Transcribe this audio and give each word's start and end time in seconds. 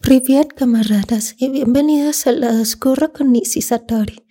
Privet, 0.00 0.54
camaradas, 0.54 1.34
y 1.38 1.48
bienvenidos 1.48 2.28
al 2.28 2.40
lado 2.40 2.62
oscuro 2.62 3.12
con 3.12 3.32
Nisi 3.32 3.60
Satori, 3.60 4.24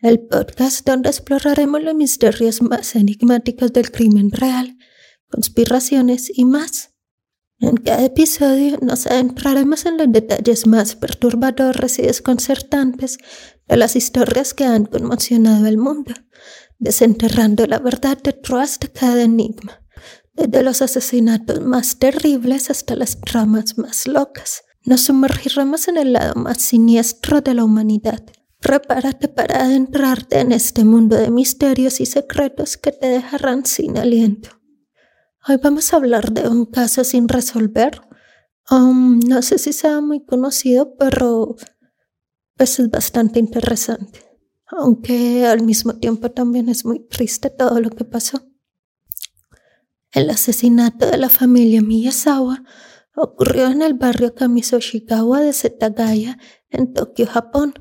el 0.00 0.20
podcast 0.26 0.84
donde 0.84 1.08
exploraremos 1.08 1.82
los 1.84 1.94
misterios 1.94 2.60
más 2.60 2.96
enigmáticos 2.96 3.72
del 3.72 3.92
crimen 3.92 4.32
real, 4.32 4.76
conspiraciones 5.30 6.36
y 6.36 6.44
más. 6.44 6.94
En 7.60 7.76
cada 7.76 8.04
episodio 8.04 8.76
nos 8.82 9.06
adentraremos 9.06 9.86
en 9.86 9.98
los 9.98 10.10
detalles 10.10 10.66
más 10.66 10.96
perturbadores 10.96 12.00
y 12.00 12.02
desconcertantes 12.02 13.18
de 13.68 13.76
las 13.76 13.94
historias 13.94 14.52
que 14.52 14.64
han 14.64 14.84
conmocionado 14.84 15.66
al 15.66 15.78
mundo, 15.78 16.12
desenterrando 16.80 17.66
la 17.68 17.78
verdad 17.78 18.18
detrás 18.20 18.80
de 18.80 18.90
cada 18.90 19.22
enigma, 19.22 19.80
desde 20.32 20.64
los 20.64 20.82
asesinatos 20.82 21.60
más 21.60 22.00
terribles 22.00 22.68
hasta 22.68 22.96
las 22.96 23.20
tramas 23.20 23.78
más 23.78 24.08
locas. 24.08 24.63
Nos 24.86 25.00
sumergiremos 25.00 25.88
en 25.88 25.96
el 25.96 26.12
lado 26.12 26.34
más 26.34 26.60
siniestro 26.60 27.40
de 27.40 27.54
la 27.54 27.64
humanidad. 27.64 28.22
Prepárate 28.60 29.28
para 29.28 29.64
adentrarte 29.64 30.40
en 30.40 30.52
este 30.52 30.84
mundo 30.84 31.16
de 31.16 31.30
misterios 31.30 32.00
y 32.00 32.06
secretos 32.06 32.76
que 32.76 32.92
te 32.92 33.08
dejarán 33.08 33.64
sin 33.64 33.96
aliento. 33.96 34.50
Hoy 35.48 35.56
vamos 35.62 35.92
a 35.92 35.96
hablar 35.96 36.32
de 36.32 36.48
un 36.48 36.66
caso 36.66 37.02
sin 37.02 37.28
resolver. 37.28 38.02
Um, 38.70 39.20
no 39.20 39.40
sé 39.40 39.58
si 39.58 39.72
sea 39.72 40.02
muy 40.02 40.22
conocido, 40.22 40.96
pero 40.96 41.56
pues 42.54 42.78
es 42.78 42.90
bastante 42.90 43.38
interesante. 43.40 44.20
Aunque 44.66 45.46
al 45.46 45.62
mismo 45.62 45.94
tiempo 45.94 46.30
también 46.30 46.68
es 46.68 46.84
muy 46.84 47.06
triste 47.08 47.48
todo 47.48 47.80
lo 47.80 47.88
que 47.88 48.04
pasó. 48.04 48.42
El 50.12 50.28
asesinato 50.28 51.06
de 51.06 51.16
la 51.16 51.30
familia 51.30 51.80
Miyazawa 51.80 52.64
ocurrió 53.14 53.68
en 53.68 53.82
el 53.82 53.94
barrio 53.94 54.34
Kamisoshikawa 54.34 55.40
de 55.40 55.52
Setagaya, 55.52 56.38
en 56.70 56.92
Tokio, 56.92 57.26
Japón, 57.26 57.74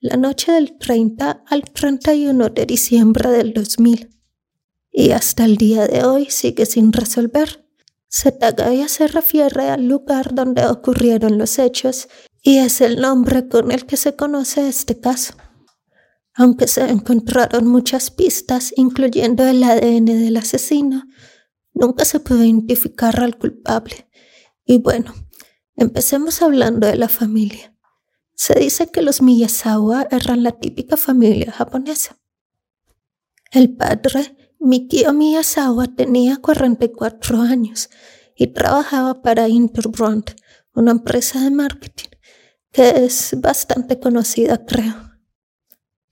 la 0.00 0.16
noche 0.16 0.52
del 0.52 0.78
30 0.78 1.44
al 1.46 1.64
31 1.64 2.48
de 2.48 2.66
diciembre 2.66 3.30
del 3.30 3.52
2000. 3.52 4.08
Y 4.90 5.10
hasta 5.10 5.44
el 5.44 5.56
día 5.56 5.86
de 5.86 6.04
hoy 6.04 6.26
sigue 6.30 6.66
sin 6.66 6.92
resolver. 6.92 7.66
Setagaya 8.08 8.88
se 8.88 9.06
refiere 9.06 9.68
al 9.68 9.86
lugar 9.86 10.34
donde 10.34 10.66
ocurrieron 10.66 11.38
los 11.38 11.58
hechos 11.58 12.08
y 12.42 12.58
es 12.58 12.80
el 12.80 13.00
nombre 13.00 13.46
con 13.48 13.70
el 13.70 13.86
que 13.86 13.96
se 13.96 14.16
conoce 14.16 14.66
este 14.68 14.98
caso. 14.98 15.34
Aunque 16.34 16.66
se 16.66 16.88
encontraron 16.88 17.66
muchas 17.66 18.10
pistas, 18.10 18.72
incluyendo 18.76 19.46
el 19.46 19.62
ADN 19.62 20.06
del 20.06 20.36
asesino, 20.38 21.04
nunca 21.74 22.04
se 22.04 22.20
pudo 22.20 22.42
identificar 22.42 23.20
al 23.20 23.36
culpable. 23.36 24.09
Y 24.70 24.78
bueno, 24.78 25.12
empecemos 25.74 26.42
hablando 26.42 26.86
de 26.86 26.94
la 26.94 27.08
familia. 27.08 27.76
Se 28.36 28.54
dice 28.54 28.88
que 28.88 29.02
los 29.02 29.20
Miyazawa 29.20 30.06
eran 30.12 30.44
la 30.44 30.52
típica 30.52 30.96
familia 30.96 31.50
japonesa. 31.50 32.20
El 33.50 33.74
padre, 33.74 34.36
Mikio 34.60 35.12
Miyazawa, 35.12 35.88
tenía 35.88 36.36
44 36.36 37.42
años 37.42 37.90
y 38.36 38.46
trabajaba 38.46 39.22
para 39.22 39.48
Interbrand, 39.48 40.36
una 40.72 40.92
empresa 40.92 41.40
de 41.40 41.50
marketing 41.50 42.10
que 42.70 43.06
es 43.06 43.34
bastante 43.40 43.98
conocida, 43.98 44.64
creo. 44.64 44.94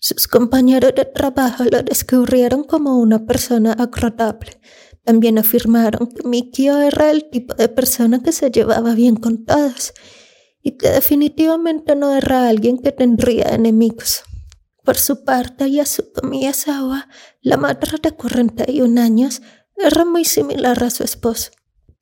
Sus 0.01 0.27
compañeros 0.27 0.97
de 0.97 1.05
trabajo 1.05 1.63
lo 1.63 1.81
descubrieron 1.85 2.65
como 2.65 2.99
una 2.99 3.25
persona 3.25 3.75
agradable, 3.75 4.61
también 5.05 5.39
afirmaron 5.39 6.09
que 6.09 6.27
Mikio 6.27 6.81
era 6.81 7.11
el 7.11 7.31
tipo 7.31 7.55
de 7.55 7.69
persona 7.69 8.23
que 8.23 8.33
se 8.33 8.51
llevaba 8.51 8.95
bien 8.95 9.17
con 9.17 9.45
todos 9.45 9.93
y 10.63 10.73
que 10.73 10.91
definitivamente 10.91 11.97
no 11.97 12.15
era 12.15 12.49
alguien 12.49 12.79
que 12.79 12.93
tendría 12.93 13.55
enemigos. 13.55 14.23
Por 14.85 14.97
su 14.97 15.25
parte, 15.25 15.71
Yasuko 15.71 16.27
Miyazawa, 16.27 17.09
la 17.43 17.57
madre 17.57 17.99
de 18.03 18.13
41 18.13 19.01
años, 19.01 19.43
era 19.77 20.05
muy 20.05 20.25
similar 20.25 20.83
a 20.83 20.91
su 20.91 21.05
esposo. 21.05 21.51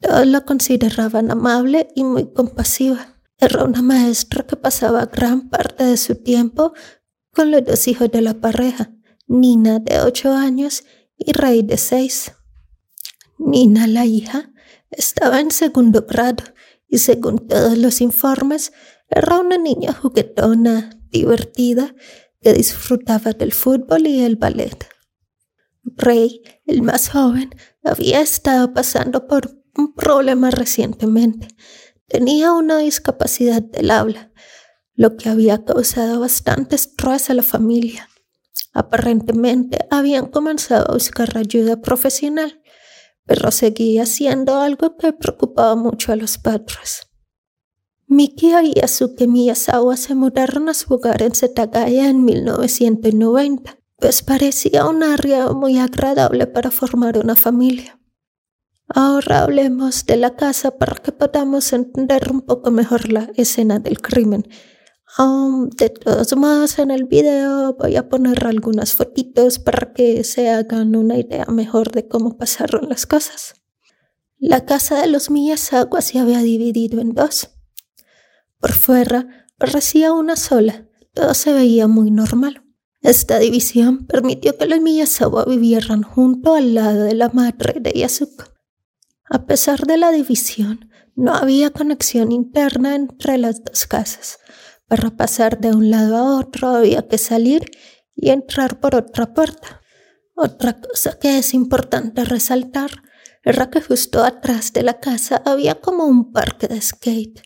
Todos 0.01 0.27
la 0.27 0.43
consideraban 0.43 1.31
amable 1.31 1.89
y 1.95 2.05
muy 2.05 2.33
compasiva. 2.33 3.19
Era 3.39 3.65
una 3.65 3.83
maestra 3.83 4.47
que 4.47 4.57
pasaba 4.57 5.07
gran 5.07 5.49
parte 5.49 5.85
de 5.85 5.97
su 5.97 6.15
tiempo 6.15 6.73
con 7.33 7.51
los 7.51 7.65
dos 7.65 7.87
hijos 7.89 8.11
de 8.11 8.23
la 8.23 8.35
pareja, 8.35 8.91
Nina 9.27 9.79
de 9.79 10.01
8 10.01 10.33
años 10.33 10.85
y 11.17 11.33
Rey 11.33 11.63
de 11.63 11.77
6. 11.77 12.33
Nina, 13.39 13.87
la 13.87 14.07
hija, 14.07 14.53
estaba 14.91 15.41
en 15.41 15.51
segundo 15.51 16.07
grado 16.09 16.45
y 16.89 16.99
según 16.99 17.47
todos 17.47 17.77
los 17.77 18.01
informes 18.01 18.73
era 19.09 19.39
una 19.41 19.59
niña 19.59 19.93
juguetona, 19.93 20.99
divertida, 21.11 21.95
que 22.41 22.53
disfrutaba 22.53 23.33
del 23.33 23.53
fútbol 23.53 24.07
y 24.07 24.21
el 24.21 24.37
ballet. 24.37 24.89
Rey, 25.83 26.43
el 26.67 26.83
más 26.83 27.09
joven, 27.09 27.51
había 27.85 28.21
estado 28.21 28.73
pasando 28.73 29.27
por 29.27 29.63
un 29.77 29.95
problema 29.95 30.51
recientemente. 30.51 31.49
Tenía 32.09 32.53
una 32.53 32.79
discapacidad 32.79 33.63
del 33.63 33.91
habla, 33.91 34.33
lo 34.95 35.17
que 35.17 35.29
había 35.29 35.65
causado 35.65 36.21
bastante 36.21 36.77
estrés 36.77 37.31
a 37.31 37.35
la 37.35 37.43
familia. 37.43 38.09
Aparentemente 38.73 39.87
habían 39.91 40.27
comenzado 40.27 40.91
a 40.91 40.95
buscar 40.95 41.37
ayuda 41.37 41.81
profesional, 41.81 42.61
pero 43.27 43.51
seguía 43.51 44.07
siendo 44.07 44.57
algo 44.57 44.97
que 44.97 45.13
preocupaba 45.13 45.75
mucho 45.75 46.13
a 46.13 46.17
los 46.17 46.39
padres. 46.39 47.03
Mikio 48.07 48.63
y 48.63 48.73
Yasuke 48.75 49.27
Miyazawa 49.27 49.97
se 49.97 50.15
mudaron 50.15 50.69
a 50.69 50.75
su 50.75 50.95
hogar 50.95 51.23
en 51.23 51.35
Setagaya 51.35 52.09
en 52.09 52.25
1990, 52.25 53.79
pues 53.97 54.23
parecía 54.23 54.87
un 54.87 55.03
área 55.03 55.49
muy 55.49 55.79
agradable 55.79 56.47
para 56.47 56.71
formar 56.71 57.19
una 57.19 57.35
familia. 57.35 57.99
Ahora 58.89 59.43
hablemos 59.43 60.07
de 60.07 60.17
la 60.17 60.37
casa 60.37 60.79
para 60.79 60.95
que 60.95 61.11
podamos 61.11 61.73
entender 61.73 62.31
un 62.31 62.43
poco 62.43 62.71
mejor 62.71 63.11
la 63.11 63.31
escena 63.35 63.81
del 63.81 64.01
crimen 64.01 64.47
De 65.19 65.89
todos 65.89 66.37
modos, 66.37 66.79
en 66.79 66.91
el 66.91 67.05
video 67.05 67.75
voy 67.75 67.97
a 67.97 68.07
poner 68.07 68.47
algunas 68.47 68.93
fotitos 68.93 69.59
para 69.59 69.95
que 69.95 70.23
se 70.25 70.51
hagan 70.51 70.95
una 70.95 71.17
idea 71.17 71.47
mejor 71.47 71.91
de 71.91 72.07
cómo 72.07 72.37
pasaron 72.37 72.91
las 72.91 73.07
cosas. 73.07 73.55
La 74.39 74.67
casa 74.67 75.01
de 75.01 75.07
los 75.07 75.31
Miyazawa 75.31 76.03
se 76.03 76.19
había 76.19 76.41
dividido 76.41 77.01
en 77.01 77.15
dos. 77.15 77.49
Por 78.61 78.73
fuera 78.73 79.47
parecía 79.57 80.13
una 80.13 80.37
sola, 80.37 80.87
todo 81.15 81.33
se 81.33 81.55
veía 81.55 81.87
muy 81.87 82.11
normal. 82.11 82.63
Esta 83.01 83.39
división 83.39 84.07
permitió 84.07 84.59
que 84.59 84.67
los 84.67 84.83
Miyazawa 84.83 85.47
vivieran 85.47 86.03
junto 86.03 86.55
al 86.55 86.75
lado 86.75 87.05
de 87.05 87.15
la 87.15 87.31
madre 87.31 87.81
de 87.81 87.93
Yasuko. 87.93 88.45
A 89.31 89.47
pesar 89.47 89.87
de 89.87 89.97
la 89.97 90.11
división, 90.11 90.91
no 91.15 91.33
había 91.35 91.71
conexión 91.71 92.33
interna 92.33 92.95
entre 92.95 93.39
las 93.39 93.65
dos 93.65 93.87
casas, 93.87 94.39
para 94.89 95.11
pasar 95.11 95.61
de 95.61 95.75
un 95.75 95.91
lado 95.91 96.17
a 96.17 96.39
otro 96.39 96.69
había 96.69 97.09
que 97.09 97.19
salir 97.19 97.71
y 98.15 98.31
entrar 98.31 98.81
por 98.81 98.95
otra 98.95 99.35
puerta. 99.35 99.83
Otra 100.35 100.81
cosa 100.81 101.19
que 101.19 101.39
es 101.39 101.55
importante 101.55 102.25
resaltar 102.25 102.91
era 103.43 103.71
que 103.71 103.81
justo 103.81 104.25
atrás 104.25 104.73
de 104.73 104.83
la 104.83 105.01
casa 105.01 105.43
había 105.45 105.77
como 105.77 106.05
un 106.05 106.33
parque 106.33 106.69
de 106.69 106.81
skate. 106.81 107.43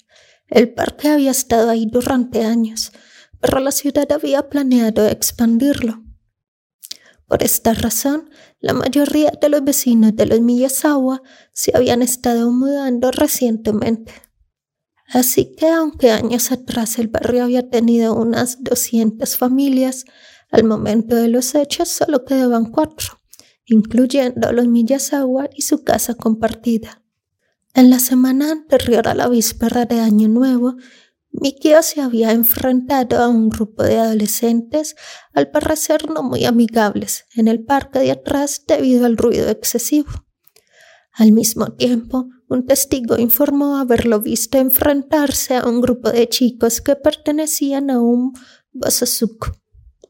El 0.48 0.72
parque 0.72 1.08
había 1.08 1.30
estado 1.30 1.70
ahí 1.70 1.86
durante 1.86 2.44
años, 2.44 2.92
pero 3.40 3.60
la 3.60 3.70
ciudad 3.70 4.10
había 4.10 4.48
planeado 4.48 5.06
expandirlo. 5.06 6.02
Por 7.26 7.44
esta 7.44 7.74
razón, 7.74 8.28
la 8.58 8.72
mayoría 8.72 9.30
de 9.40 9.48
los 9.48 9.62
vecinos 9.62 10.16
de 10.16 10.26
los 10.26 10.40
Miyazawa 10.40 11.22
se 11.52 11.70
habían 11.76 12.02
estado 12.02 12.50
mudando 12.50 13.12
recientemente. 13.12 14.12
Así 15.12 15.56
que 15.56 15.68
aunque 15.68 16.12
años 16.12 16.52
atrás 16.52 16.98
el 16.98 17.08
barrio 17.08 17.44
había 17.44 17.68
tenido 17.68 18.14
unas 18.14 18.62
200 18.62 19.36
familias, 19.36 20.04
al 20.50 20.64
momento 20.64 21.16
de 21.16 21.28
los 21.28 21.54
hechos 21.54 21.88
solo 21.88 22.24
quedaban 22.24 22.66
cuatro, 22.70 23.20
incluyendo 23.64 24.52
los 24.52 24.68
Miyazawa 24.68 25.48
y 25.54 25.62
su 25.62 25.82
casa 25.82 26.14
compartida. 26.14 27.02
En 27.74 27.90
la 27.90 27.98
semana 27.98 28.52
anterior 28.52 29.08
a 29.08 29.14
la 29.14 29.28
víspera 29.28 29.84
de 29.84 30.00
Año 30.00 30.28
Nuevo, 30.28 30.76
Mikio 31.32 31.82
se 31.82 32.00
había 32.00 32.32
enfrentado 32.32 33.18
a 33.18 33.28
un 33.28 33.48
grupo 33.48 33.84
de 33.84 33.98
adolescentes, 33.98 34.96
al 35.32 35.50
parecer 35.50 36.08
no 36.10 36.24
muy 36.24 36.44
amigables, 36.44 37.26
en 37.34 37.46
el 37.46 37.64
parque 37.64 38.00
de 38.00 38.10
atrás 38.10 38.64
debido 38.66 39.06
al 39.06 39.16
ruido 39.16 39.48
excesivo. 39.48 40.10
Al 41.12 41.30
mismo 41.30 41.72
tiempo, 41.74 42.28
un 42.50 42.66
testigo 42.66 43.16
informó 43.16 43.76
haberlo 43.76 44.20
visto 44.20 44.58
enfrentarse 44.58 45.56
a 45.56 45.68
un 45.68 45.80
grupo 45.80 46.10
de 46.10 46.28
chicos 46.28 46.80
que 46.80 46.96
pertenecían 46.96 47.90
a 47.90 48.00
un 48.00 48.32
Bosasuku. 48.72 49.52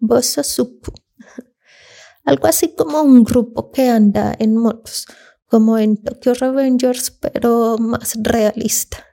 Bosasuku. 0.01 0.91
Algo 2.25 2.47
así 2.47 2.75
como 2.75 3.03
un 3.03 3.25
grupo 3.25 3.71
que 3.71 3.91
anda 3.91 4.35
en 4.39 4.57
motos, 4.57 5.07
como 5.47 5.77
en 5.77 6.03
Tokyo 6.03 6.33
Revengers, 6.33 7.11
pero 7.11 7.77
más 7.79 8.15
realista. 8.23 9.05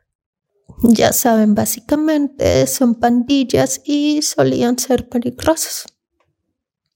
Ya 0.83 1.11
saben, 1.11 1.53
básicamente 1.53 2.65
son 2.65 2.95
pandillas 2.95 3.81
y 3.83 4.21
solían 4.21 4.79
ser 4.79 5.09
peligrosos. 5.09 5.85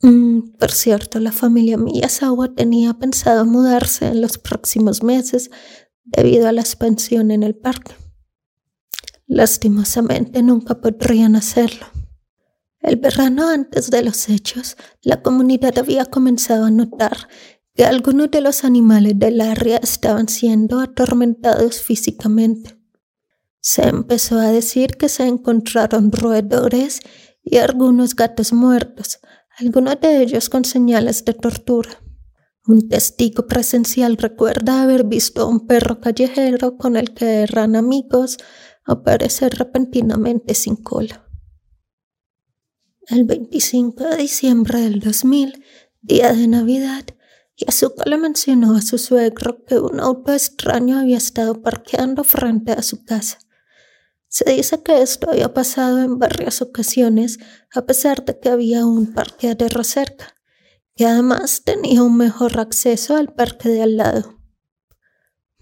Mm, 0.01 0.53
por 0.57 0.71
cierto, 0.71 1.19
la 1.19 1.33
familia 1.33 1.77
Miyazawa 1.77 2.53
tenía 2.55 2.93
pensado 2.93 3.45
mudarse 3.45 4.07
en 4.07 4.21
los 4.21 4.37
próximos 4.37 5.03
meses 5.03 5.51
debido 6.11 6.47
a 6.47 6.51
la 6.51 6.61
expansión 6.61 7.31
en 7.31 7.43
el 7.43 7.55
parque. 7.55 7.93
Lastimosamente 9.27 10.43
nunca 10.43 10.81
podrían 10.81 11.35
hacerlo. 11.35 11.87
El 12.81 12.97
verano 12.97 13.47
antes 13.47 13.91
de 13.91 14.03
los 14.03 14.27
hechos, 14.27 14.75
la 15.01 15.21
comunidad 15.21 15.77
había 15.77 16.05
comenzado 16.05 16.65
a 16.65 16.71
notar 16.71 17.29
que 17.75 17.85
algunos 17.85 18.31
de 18.31 18.41
los 18.41 18.63
animales 18.63 19.17
del 19.17 19.39
área 19.39 19.77
estaban 19.77 20.27
siendo 20.27 20.79
atormentados 20.79 21.81
físicamente. 21.81 22.77
Se 23.61 23.83
empezó 23.83 24.39
a 24.39 24.51
decir 24.51 24.97
que 24.97 25.07
se 25.07 25.27
encontraron 25.27 26.11
roedores 26.11 26.99
y 27.43 27.57
algunos 27.57 28.15
gatos 28.15 28.51
muertos, 28.51 29.19
algunos 29.59 30.01
de 30.01 30.23
ellos 30.23 30.49
con 30.49 30.65
señales 30.65 31.23
de 31.23 31.33
tortura. 31.33 32.01
Un 32.67 32.89
testigo 32.89 33.47
presencial 33.47 34.17
recuerda 34.17 34.83
haber 34.83 35.03
visto 35.05 35.41
a 35.41 35.45
un 35.45 35.65
perro 35.65 35.99
callejero 35.99 36.77
con 36.77 36.95
el 36.95 37.13
que 37.15 37.41
eran 37.41 37.75
amigos 37.75 38.37
aparecer 38.85 39.55
repentinamente 39.55 40.53
sin 40.53 40.75
cola. 40.75 41.27
El 43.07 43.23
25 43.23 44.03
de 44.09 44.17
diciembre 44.17 44.79
del 44.81 44.99
2000, 44.99 45.63
día 46.01 46.33
de 46.33 46.47
Navidad, 46.47 47.03
Yasuko 47.57 48.03
le 48.05 48.17
mencionó 48.17 48.75
a 48.75 48.81
su 48.81 48.99
suegro 48.99 49.65
que 49.65 49.79
un 49.79 49.99
auto 49.99 50.31
extraño 50.31 50.99
había 50.99 51.17
estado 51.17 51.63
parqueando 51.63 52.23
frente 52.23 52.73
a 52.73 52.83
su 52.83 53.03
casa. 53.03 53.39
Se 54.27 54.49
dice 54.49 54.81
que 54.83 55.01
esto 55.01 55.31
había 55.31 55.51
pasado 55.53 55.99
en 55.99 56.19
varias 56.19 56.61
ocasiones, 56.61 57.39
a 57.73 57.87
pesar 57.87 58.23
de 58.23 58.39
que 58.39 58.49
había 58.49 58.85
un 58.85 59.13
parqueadero 59.13 59.83
cerca, 59.83 60.35
que 61.01 61.07
además 61.07 61.63
tenía 61.65 62.03
un 62.03 62.15
mejor 62.15 62.59
acceso 62.59 63.15
al 63.15 63.33
parque 63.33 63.69
de 63.69 63.81
al 63.81 63.97
lado. 63.97 64.37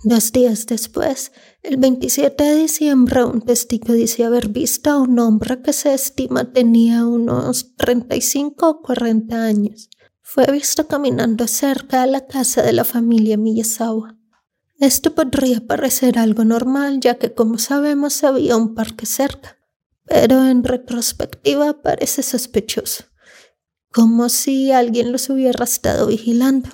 Dos 0.04 0.34
días 0.34 0.66
después, 0.66 1.32
el 1.64 1.78
27 1.78 2.44
de 2.44 2.56
diciembre, 2.56 3.24
un 3.24 3.40
testigo 3.40 3.94
dice 3.94 4.26
haber 4.26 4.50
visto 4.50 4.90
a 4.90 4.98
un 4.98 5.18
hombre 5.18 5.62
que 5.62 5.72
se 5.72 5.94
estima 5.94 6.52
tenía 6.52 7.06
unos 7.06 7.74
35 7.78 8.70
o 8.70 8.82
40 8.82 9.42
años. 9.42 9.90
Fue 10.22 10.46
visto 10.52 10.90
caminando 10.90 11.48
cerca 11.48 12.02
de 12.02 12.12
la 12.12 12.28
casa 12.28 12.62
de 12.62 12.74
la 12.74 12.84
familia 12.84 13.38
Miyazawa. 13.38 14.18
Esto 14.78 15.16
podría 15.16 15.66
parecer 15.66 16.20
algo 16.20 16.44
normal, 16.44 17.00
ya 17.00 17.16
que 17.16 17.34
como 17.34 17.60
sabemos 17.60 18.26
había 18.26 18.58
un 18.58 18.76
parque 18.76 19.06
cerca, 19.06 19.58
pero 20.04 20.44
en 20.44 20.66
retrospectiva 20.66 21.82
parece 21.82 22.24
sospechoso, 22.24 23.06
como 23.92 24.30
si 24.30 24.72
alguien 24.72 25.12
los 25.12 25.30
hubiera 25.30 25.64
estado 25.64 26.08
vigilando. 26.08 26.70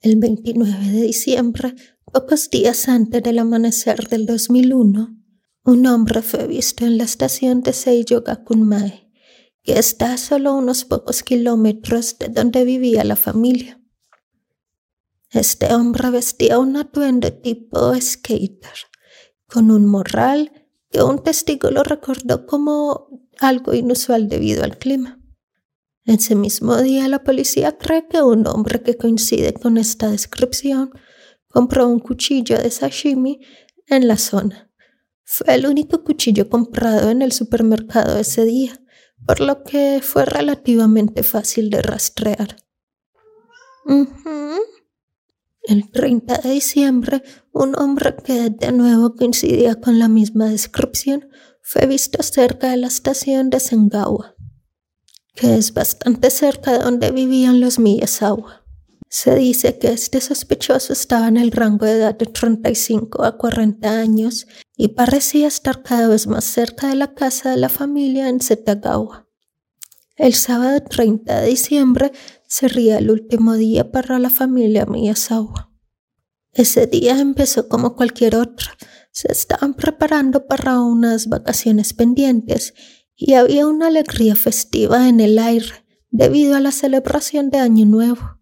El 0.00 0.16
29 0.16 0.86
de 0.92 1.02
diciembre, 1.02 1.74
pocos 2.12 2.48
días 2.48 2.88
antes 2.88 3.22
del 3.22 3.38
amanecer 3.38 4.08
del 4.08 4.24
2001, 4.26 5.16
un 5.64 5.86
hombre 5.86 6.22
fue 6.22 6.46
visto 6.46 6.86
en 6.86 6.96
la 6.96 7.04
estación 7.04 7.62
de 7.62 7.72
Seiyo 7.72 8.22
Gakunmae, 8.22 9.10
que 9.62 9.78
está 9.78 10.14
a 10.14 10.18
solo 10.18 10.54
unos 10.54 10.84
pocos 10.84 11.22
kilómetros 11.22 12.18
de 12.18 12.28
donde 12.28 12.64
vivía 12.64 13.04
la 13.04 13.16
familia. 13.16 13.80
Este 15.30 15.74
hombre 15.74 16.10
vestía 16.10 16.58
un 16.58 16.76
atuendo 16.76 17.32
tipo 17.32 17.94
skater, 18.00 18.88
con 19.46 19.70
un 19.70 19.86
morral 19.86 20.66
que 20.90 21.02
un 21.02 21.22
testigo 21.22 21.70
lo 21.70 21.82
recordó 21.82 22.46
como 22.46 23.28
algo 23.38 23.74
inusual 23.74 24.28
debido 24.28 24.64
al 24.64 24.78
clima. 24.78 25.19
Ese 26.10 26.34
mismo 26.34 26.76
día 26.76 27.06
la 27.06 27.22
policía 27.22 27.78
cree 27.78 28.08
que 28.08 28.20
un 28.20 28.44
hombre 28.48 28.82
que 28.82 28.96
coincide 28.96 29.52
con 29.54 29.78
esta 29.78 30.10
descripción 30.10 30.90
compró 31.46 31.86
un 31.86 32.00
cuchillo 32.00 32.58
de 32.58 32.68
sashimi 32.68 33.38
en 33.86 34.08
la 34.08 34.16
zona. 34.18 34.72
Fue 35.22 35.54
el 35.54 35.66
único 35.66 36.02
cuchillo 36.02 36.48
comprado 36.48 37.10
en 37.10 37.22
el 37.22 37.30
supermercado 37.30 38.18
ese 38.18 38.44
día, 38.44 38.72
por 39.24 39.38
lo 39.38 39.62
que 39.62 40.00
fue 40.02 40.24
relativamente 40.24 41.22
fácil 41.22 41.70
de 41.70 41.80
rastrear. 41.80 42.56
El 45.62 45.92
30 45.92 46.38
de 46.38 46.50
diciembre, 46.50 47.22
un 47.52 47.78
hombre 47.78 48.16
que 48.16 48.50
de 48.50 48.72
nuevo 48.72 49.14
coincidía 49.14 49.76
con 49.76 50.00
la 50.00 50.08
misma 50.08 50.46
descripción 50.46 51.28
fue 51.62 51.86
visto 51.86 52.20
cerca 52.24 52.70
de 52.70 52.78
la 52.78 52.88
estación 52.88 53.48
de 53.48 53.60
Sengawa, 53.60 54.34
que 55.34 55.56
es 55.56 55.72
bastante 55.74 56.30
cerca 56.30 56.72
de 56.72 56.78
donde 56.78 57.10
vivían 57.10 57.60
los 57.60 57.78
Miyazawa. 57.78 58.64
Se 59.08 59.34
dice 59.34 59.78
que 59.78 59.88
este 59.88 60.20
sospechoso 60.20 60.92
estaba 60.92 61.26
en 61.26 61.36
el 61.36 61.50
rango 61.50 61.84
de 61.84 61.92
edad 61.92 62.14
de 62.14 62.26
35 62.26 63.24
a 63.24 63.36
40 63.36 63.90
años 63.90 64.46
y 64.76 64.88
parecía 64.88 65.48
estar 65.48 65.82
cada 65.82 66.06
vez 66.06 66.28
más 66.28 66.44
cerca 66.44 66.88
de 66.88 66.94
la 66.94 67.12
casa 67.14 67.50
de 67.50 67.56
la 67.56 67.68
familia 67.68 68.28
en 68.28 68.40
Setagawa. 68.40 69.26
El 70.16 70.34
sábado 70.34 70.80
30 70.88 71.40
de 71.40 71.46
diciembre 71.48 72.12
sería 72.46 72.98
el 72.98 73.10
último 73.10 73.54
día 73.54 73.90
para 73.90 74.18
la 74.18 74.30
familia 74.30 74.86
Miyazawa. 74.86 75.72
Ese 76.52 76.86
día 76.86 77.18
empezó 77.18 77.68
como 77.68 77.96
cualquier 77.96 78.36
otro. 78.36 78.70
Se 79.12 79.32
estaban 79.32 79.74
preparando 79.74 80.46
para 80.46 80.80
unas 80.80 81.28
vacaciones 81.28 81.94
pendientes 81.94 82.74
y 83.22 83.34
había 83.34 83.66
una 83.66 83.88
alegría 83.88 84.34
festiva 84.34 85.06
en 85.06 85.20
el 85.20 85.38
aire 85.38 85.84
debido 86.10 86.56
a 86.56 86.60
la 86.60 86.72
celebración 86.72 87.50
de 87.50 87.58
Año 87.58 87.84
Nuevo. 87.84 88.38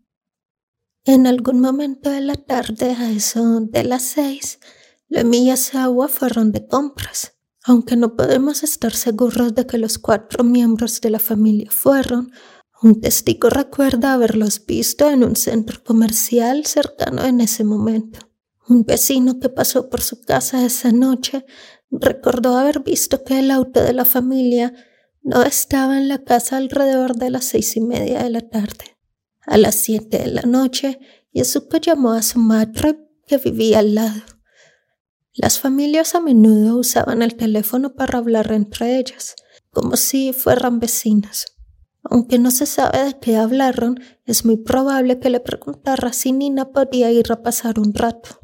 En 1.04 1.26
algún 1.26 1.60
momento 1.60 2.10
de 2.10 2.20
la 2.20 2.36
tarde, 2.36 2.92
a 2.92 3.10
eso 3.10 3.60
de 3.60 3.82
las 3.82 4.02
seis, 4.02 4.60
los 5.08 5.24
Miyazawa 5.24 6.06
fueron 6.06 6.52
de 6.52 6.68
compras. 6.68 7.34
Aunque 7.64 7.96
no 7.96 8.14
podemos 8.14 8.62
estar 8.62 8.94
seguros 8.94 9.54
de 9.56 9.66
que 9.66 9.78
los 9.78 9.98
cuatro 9.98 10.44
miembros 10.44 11.00
de 11.00 11.10
la 11.10 11.18
familia 11.18 11.70
fueron, 11.72 12.30
un 12.80 13.00
testigo 13.00 13.50
recuerda 13.50 14.14
haberlos 14.14 14.64
visto 14.64 15.10
en 15.10 15.24
un 15.24 15.34
centro 15.34 15.82
comercial 15.82 16.66
cercano 16.66 17.24
en 17.24 17.40
ese 17.40 17.64
momento. 17.64 18.20
Un 18.68 18.84
vecino 18.84 19.40
que 19.40 19.48
pasó 19.48 19.90
por 19.90 20.02
su 20.02 20.20
casa 20.20 20.64
esa 20.64 20.92
noche 20.92 21.44
recordó 21.90 22.56
haber 22.56 22.80
visto 22.80 23.24
que 23.24 23.38
el 23.38 23.50
auto 23.50 23.82
de 23.82 23.92
la 23.92 24.04
familia 24.04 24.72
no 25.22 25.42
estaba 25.42 25.98
en 25.98 26.08
la 26.08 26.18
casa 26.18 26.56
alrededor 26.56 27.16
de 27.16 27.30
las 27.30 27.44
seis 27.44 27.76
y 27.76 27.80
media 27.80 28.22
de 28.22 28.30
la 28.30 28.40
tarde. 28.40 28.96
A 29.42 29.56
las 29.56 29.76
siete 29.76 30.18
de 30.18 30.28
la 30.28 30.42
noche, 30.42 30.98
Yasuko 31.32 31.78
llamó 31.78 32.12
a 32.12 32.22
su 32.22 32.38
madre 32.38 32.98
que 33.26 33.38
vivía 33.38 33.80
al 33.80 33.94
lado. 33.94 34.22
Las 35.34 35.60
familias 35.60 36.14
a 36.14 36.20
menudo 36.20 36.76
usaban 36.78 37.22
el 37.22 37.36
teléfono 37.36 37.94
para 37.94 38.18
hablar 38.18 38.52
entre 38.52 38.98
ellas, 38.98 39.36
como 39.70 39.96
si 39.96 40.32
fueran 40.32 40.80
vecinos. 40.80 41.46
Aunque 42.02 42.38
no 42.38 42.50
se 42.50 42.66
sabe 42.66 43.04
de 43.04 43.18
qué 43.18 43.36
hablaron, 43.36 44.00
es 44.24 44.44
muy 44.44 44.56
probable 44.56 45.20
que 45.20 45.30
le 45.30 45.40
preguntara 45.40 46.12
si 46.12 46.32
Nina 46.32 46.70
podía 46.72 47.10
ir 47.10 47.30
a 47.30 47.42
pasar 47.42 47.78
un 47.78 47.94
rato. 47.94 48.40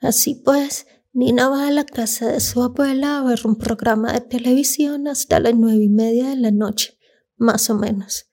Así 0.00 0.34
pues, 0.44 0.86
Nina 1.18 1.48
va 1.48 1.66
a 1.66 1.70
la 1.70 1.86
casa 1.86 2.30
de 2.30 2.40
su 2.40 2.62
abuela 2.62 3.16
a 3.16 3.22
ver 3.22 3.40
un 3.46 3.56
programa 3.56 4.12
de 4.12 4.20
televisión 4.20 5.08
hasta 5.08 5.40
las 5.40 5.54
nueve 5.54 5.82
y 5.82 5.88
media 5.88 6.28
de 6.28 6.36
la 6.36 6.50
noche, 6.50 6.98
más 7.38 7.70
o 7.70 7.74
menos. 7.74 8.26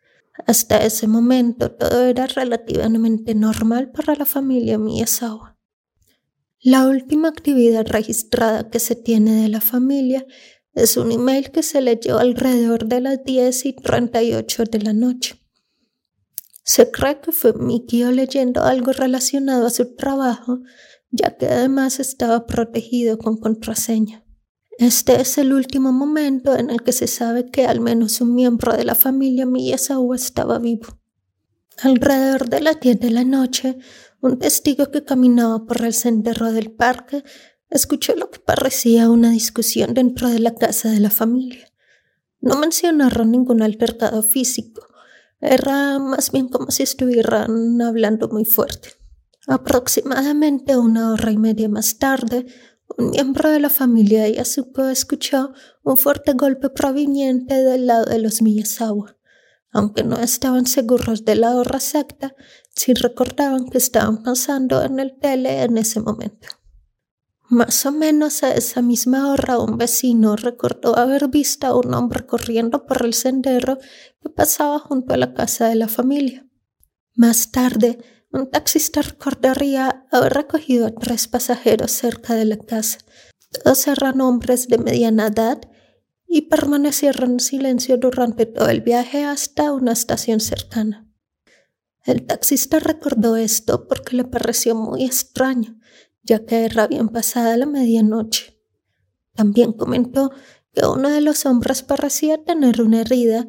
Hasta 0.47 0.83
ese 0.83 1.07
momento 1.07 1.71
todo 1.71 2.03
era 2.03 2.27
relativamente 2.27 3.35
normal 3.35 3.93
para 3.93 4.15
la 4.15 4.25
familia 4.25 4.77
Miyazawa. 4.77 5.57
La 6.59 6.85
última 6.85 7.29
actividad 7.29 7.87
registrada 7.87 8.69
que 8.69 8.79
se 8.79 8.97
tiene 8.97 9.41
de 9.41 9.47
la 9.47 9.61
familia 9.61 10.25
es 10.73 10.97
un 10.97 11.13
email 11.13 11.51
que 11.51 11.63
se 11.63 11.79
leyó 11.79 12.19
alrededor 12.19 12.87
de 12.87 12.99
las 12.99 13.23
10 13.23 13.65
y 13.65 13.73
38 13.77 14.63
de 14.65 14.79
la 14.79 14.91
noche. 14.91 15.39
Se 16.65 16.91
cree 16.91 17.21
que 17.21 17.31
fue 17.31 17.53
Mikio 17.53 18.11
leyendo 18.11 18.63
algo 18.63 18.91
relacionado 18.91 19.67
a 19.67 19.69
su 19.69 19.95
trabajo, 19.95 20.59
ya 21.13 21.38
que 21.38 21.46
además 21.46 22.00
estaba 22.00 22.48
protegido 22.48 23.20
con 23.20 23.38
contraseña. 23.38 24.25
Este 24.79 25.22
es 25.22 25.38
el 25.38 25.53
último 25.53 25.91
momento 25.91 26.58
en 26.58 26.72
el 26.72 26.82
que 26.82 26.91
se 26.91 27.05
sabe 27.05 27.51
que 27.51 27.67
al 27.67 27.79
menos 27.79 28.20
un 28.20 28.34
miembro 28.34 28.75
de 28.75 28.84
la 28.84 28.96
familia 28.96 29.46
Miyazawa 29.46 30.15
estaba 30.15 30.58
vivo. 30.58 31.00
Alrededor 31.77 32.50
de 32.50 32.62
las 32.62 32.79
10 32.79 33.00
de 33.00 33.12
la 33.12 33.24
noche, 33.24 33.77
un 34.22 34.39
testigo 34.39 34.89
que 34.89 35.05
caminaba 35.05 35.65
por 35.65 35.86
el 35.86 35.93
sendero 35.93 36.51
del 36.51 36.72
parque 36.72 37.24
escuchó 37.70 38.15
lo 38.15 38.32
que 38.32 38.39
parecía 38.39 39.12
una 39.12 39.29
discusión 39.29 39.93
dentro 39.93 40.29
de 40.29 40.39
la 40.39 40.55
casa 40.55 40.89
de 40.89 41.00
la 41.00 41.12
familia. 41.12 41.72
No 42.41 42.58
mencionaron 42.58 43.32
ningún 43.32 43.62
altercado 43.62 44.24
físico, 44.24 44.88
era 45.39 46.00
más 46.00 46.32
bien 46.32 46.48
como 46.50 46.72
si 46.72 46.84
estuvieran 46.84 47.79
hablando 47.82 48.29
muy 48.29 48.46
fuerte. 48.46 49.02
Aproximadamente 49.47 50.77
una 50.77 51.12
hora 51.12 51.31
y 51.31 51.38
media 51.38 51.67
más 51.67 51.97
tarde, 51.97 52.45
un 52.97 53.09
miembro 53.09 53.50
de 53.50 53.59
la 53.59 53.69
familia 53.69 54.27
Yasuko 54.29 54.88
escuchó 54.88 55.53
un 55.83 55.97
fuerte 55.97 56.33
golpe 56.33 56.69
proveniente 56.69 57.55
del 57.55 57.88
lado 57.88 58.05
de 58.05 58.19
los 58.19 58.41
Miyazawa. 58.41 59.17
Aunque 59.71 60.03
no 60.03 60.17
estaban 60.17 60.65
seguros 60.67 61.25
de 61.25 61.35
la 61.35 61.55
hora 61.55 61.77
exacta, 61.77 62.35
sí 62.75 62.93
recordaban 62.93 63.67
que 63.69 63.79
estaban 63.79 64.23
pasando 64.23 64.83
en 64.83 65.00
el 65.00 65.17
tele 65.19 65.63
en 65.63 65.77
ese 65.77 66.00
momento. 66.00 66.47
Más 67.50 67.85
o 67.85 67.91
menos 67.91 68.43
a 68.43 68.53
esa 68.53 68.81
misma 68.81 69.31
hora 69.31 69.59
un 69.59 69.77
vecino 69.77 70.35
recordó 70.35 70.97
haber 70.97 71.27
visto 71.27 71.67
a 71.67 71.77
un 71.77 71.93
hombre 71.93 72.25
corriendo 72.25 72.85
por 72.85 73.05
el 73.05 73.13
sendero 73.13 73.77
que 74.21 74.29
pasaba 74.29 74.79
junto 74.79 75.13
a 75.13 75.17
la 75.17 75.33
casa 75.33 75.67
de 75.67 75.75
la 75.75 75.88
familia. 75.88 76.47
Más 77.15 77.51
tarde, 77.51 78.00
un 78.33 78.49
taxista 78.49 79.01
recordaría 79.03 80.05
haber 80.11 80.33
recogido 80.33 80.87
a 80.87 80.91
tres 80.91 81.27
pasajeros 81.27 81.91
cerca 81.91 82.33
de 82.33 82.45
la 82.45 82.57
casa. 82.57 82.97
Todos 83.51 83.87
eran 83.87 84.21
hombres 84.21 84.67
de 84.67 84.79
mediana 84.79 85.27
edad 85.27 85.61
y 86.27 86.41
permanecieron 86.41 87.33
en 87.33 87.39
silencio 87.39 87.97
durante 87.97 88.47
todo 88.47 88.69
el 88.69 88.81
viaje 88.81 89.23
hasta 89.23 89.71
una 89.71 89.91
estación 89.91 90.39
cercana. 90.39 91.07
El 92.05 92.25
taxista 92.25 92.79
recordó 92.79 93.35
esto 93.35 93.87
porque 93.87 94.15
le 94.17 94.23
pareció 94.25 94.73
muy 94.73 95.05
extraño, 95.05 95.79
ya 96.23 96.43
que 96.43 96.65
era 96.65 96.87
bien 96.87 97.09
pasada 97.09 97.55
la 97.55 97.67
medianoche. 97.67 98.59
También 99.35 99.73
comentó 99.73 100.31
que 100.73 100.85
uno 100.87 101.09
de 101.09 101.21
los 101.21 101.45
hombres 101.45 101.83
parecía 101.83 102.43
tener 102.43 102.81
una 102.81 103.01
herida 103.01 103.47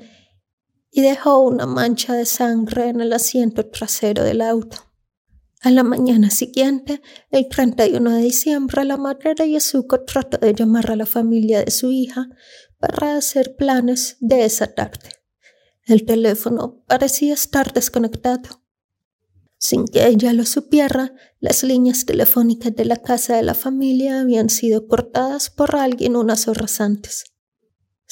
y 0.96 1.00
dejó 1.00 1.40
una 1.40 1.66
mancha 1.66 2.14
de 2.14 2.24
sangre 2.24 2.88
en 2.88 3.00
el 3.00 3.12
asiento 3.12 3.66
trasero 3.66 4.22
del 4.22 4.40
auto. 4.40 4.76
A 5.60 5.72
la 5.72 5.82
mañana 5.82 6.30
siguiente, 6.30 7.02
el 7.32 7.48
31 7.48 8.10
de 8.12 8.22
diciembre, 8.22 8.84
la 8.84 8.96
madre 8.96 9.34
de 9.34 9.50
Yasuko 9.50 10.04
trató 10.04 10.38
de 10.38 10.54
llamar 10.54 10.92
a 10.92 10.96
la 10.96 11.04
familia 11.04 11.64
de 11.64 11.72
su 11.72 11.90
hija 11.90 12.28
para 12.78 13.16
hacer 13.16 13.56
planes 13.56 14.18
de 14.20 14.44
esa 14.44 14.72
tarde. 14.72 15.08
El 15.84 16.04
teléfono 16.04 16.84
parecía 16.86 17.34
estar 17.34 17.72
desconectado. 17.72 18.62
Sin 19.58 19.86
que 19.86 20.06
ella 20.06 20.32
lo 20.32 20.46
supiera, 20.46 21.12
las 21.40 21.64
líneas 21.64 22.06
telefónicas 22.06 22.72
de 22.76 22.84
la 22.84 22.98
casa 22.98 23.34
de 23.34 23.42
la 23.42 23.54
familia 23.54 24.20
habían 24.20 24.48
sido 24.48 24.86
cortadas 24.86 25.50
por 25.50 25.74
alguien 25.74 26.14
unas 26.14 26.46
horas 26.46 26.80
antes. 26.80 27.33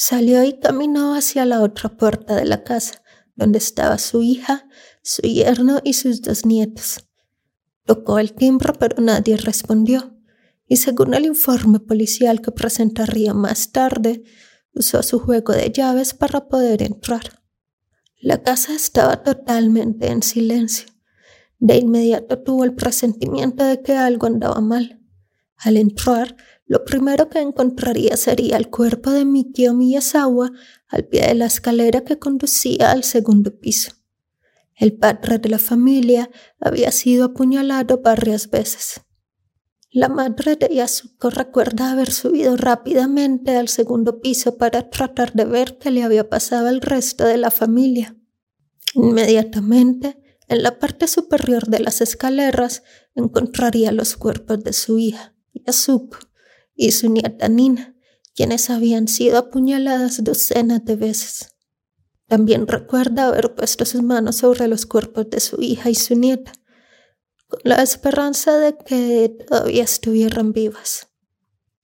Salió 0.05 0.43
y 0.43 0.55
caminó 0.59 1.15
hacia 1.15 1.45
la 1.47 1.63
otra 1.63 1.89
puerta 1.89 2.35
de 2.35 2.45
la 2.45 2.65
casa, 2.65 3.05
donde 3.37 3.59
estaba 3.59 3.99
su 3.99 4.21
hija, 4.21 4.67
su 5.01 5.23
yerno 5.23 5.79
y 5.85 5.93
sus 5.93 6.23
dos 6.23 6.45
nietos. 6.45 7.09
Tocó 7.85 8.19
el 8.19 8.33
timbre, 8.33 8.73
pero 8.73 9.01
nadie 9.01 9.37
respondió, 9.37 10.19
y 10.67 10.79
según 10.79 11.15
el 11.15 11.25
informe 11.25 11.79
policial 11.79 12.41
que 12.41 12.51
presentaría 12.51 13.33
más 13.33 13.71
tarde, 13.71 14.25
usó 14.75 15.05
su 15.05 15.21
juego 15.21 15.53
de 15.53 15.71
llaves 15.71 16.15
para 16.15 16.49
poder 16.49 16.83
entrar. 16.83 17.41
La 18.21 18.43
casa 18.43 18.75
estaba 18.75 19.23
totalmente 19.23 20.09
en 20.09 20.25
silencio. 20.25 20.89
De 21.61 21.77
inmediato 21.77 22.43
tuvo 22.43 22.65
el 22.65 22.75
presentimiento 22.75 23.63
de 23.63 23.81
que 23.83 23.97
algo 23.97 24.27
andaba 24.27 24.61
mal. 24.61 25.01
Al 25.59 25.77
entrar, 25.77 26.37
lo 26.67 26.85
primero 26.85 27.29
que 27.29 27.41
encontraría 27.41 28.17
sería 28.17 28.57
el 28.57 28.71
cuerpo 28.71 29.11
de 29.11 29.25
Mikio 29.25 29.75
Miyazawa 29.75 30.53
al 30.89 31.05
pie 31.07 31.27
de 31.27 31.35
la 31.35 31.47
escalera 31.47 32.03
que 32.03 32.19
conducía 32.19 32.93
al 32.93 33.05
segundo 33.05 33.59
piso. 33.59 33.93
El 34.75 34.95
padre 34.95 35.39
de 35.39 35.49
la 35.49 35.59
familia 35.59 36.31
había 36.59 36.91
sido 36.93 37.27
apuñalado 37.27 37.99
varias 37.99 38.51
veces. 38.51 39.03
La 39.91 40.09
madre 40.09 40.57
de 40.57 40.75
Yasuko 40.75 41.29
recuerda 41.29 41.93
haber 41.93 42.11
subido 42.11 42.57
rápidamente 42.57 43.55
al 43.57 43.69
segundo 43.69 44.21
piso 44.21 44.57
para 44.57 44.89
tratar 44.89 45.35
de 45.35 45.45
ver 45.45 45.77
qué 45.77 45.91
le 45.91 46.03
había 46.03 46.31
pasado 46.31 46.69
al 46.69 46.81
resto 46.81 47.27
de 47.27 47.37
la 47.37 47.51
familia. 47.51 48.17
Inmediatamente, 48.95 50.19
en 50.49 50.63
la 50.63 50.79
parte 50.79 51.07
superior 51.09 51.67
de 51.67 51.81
las 51.81 52.01
escaleras, 52.01 52.83
encontraría 53.15 53.93
los 53.93 54.17
cuerpos 54.17 54.65
de 54.65 54.73
su 54.73 54.99
hija, 54.99 55.35
Yasuko, 55.53 56.19
y 56.87 56.91
su 56.91 57.09
nieta 57.09 57.49
Nina, 57.49 57.95
quienes 58.35 58.69
habían 58.69 59.07
sido 59.07 59.39
apuñaladas 59.39 60.25
docenas 60.25 60.85
de 60.85 60.97
veces. 60.97 61.55
También 62.27 62.67
recuerda 62.67 63.29
haber 63.29 63.55
puesto 63.55 63.85
sus 63.85 64.03
manos 64.03 64.37
sobre 64.37 64.67
los 64.67 64.85
cuerpos 64.87 65.31
de 65.31 65.39
su 65.39 65.63
hija 65.63 65.91
y 65.91 65.95
su 65.95 66.17
nieta, 66.17 66.53
con 67.47 67.61
la 67.63 67.83
esperanza 67.83 68.59
de 68.59 68.77
que 68.77 69.37
todavía 69.47 69.85
estuvieran 69.85 70.53
vivas. 70.53 71.09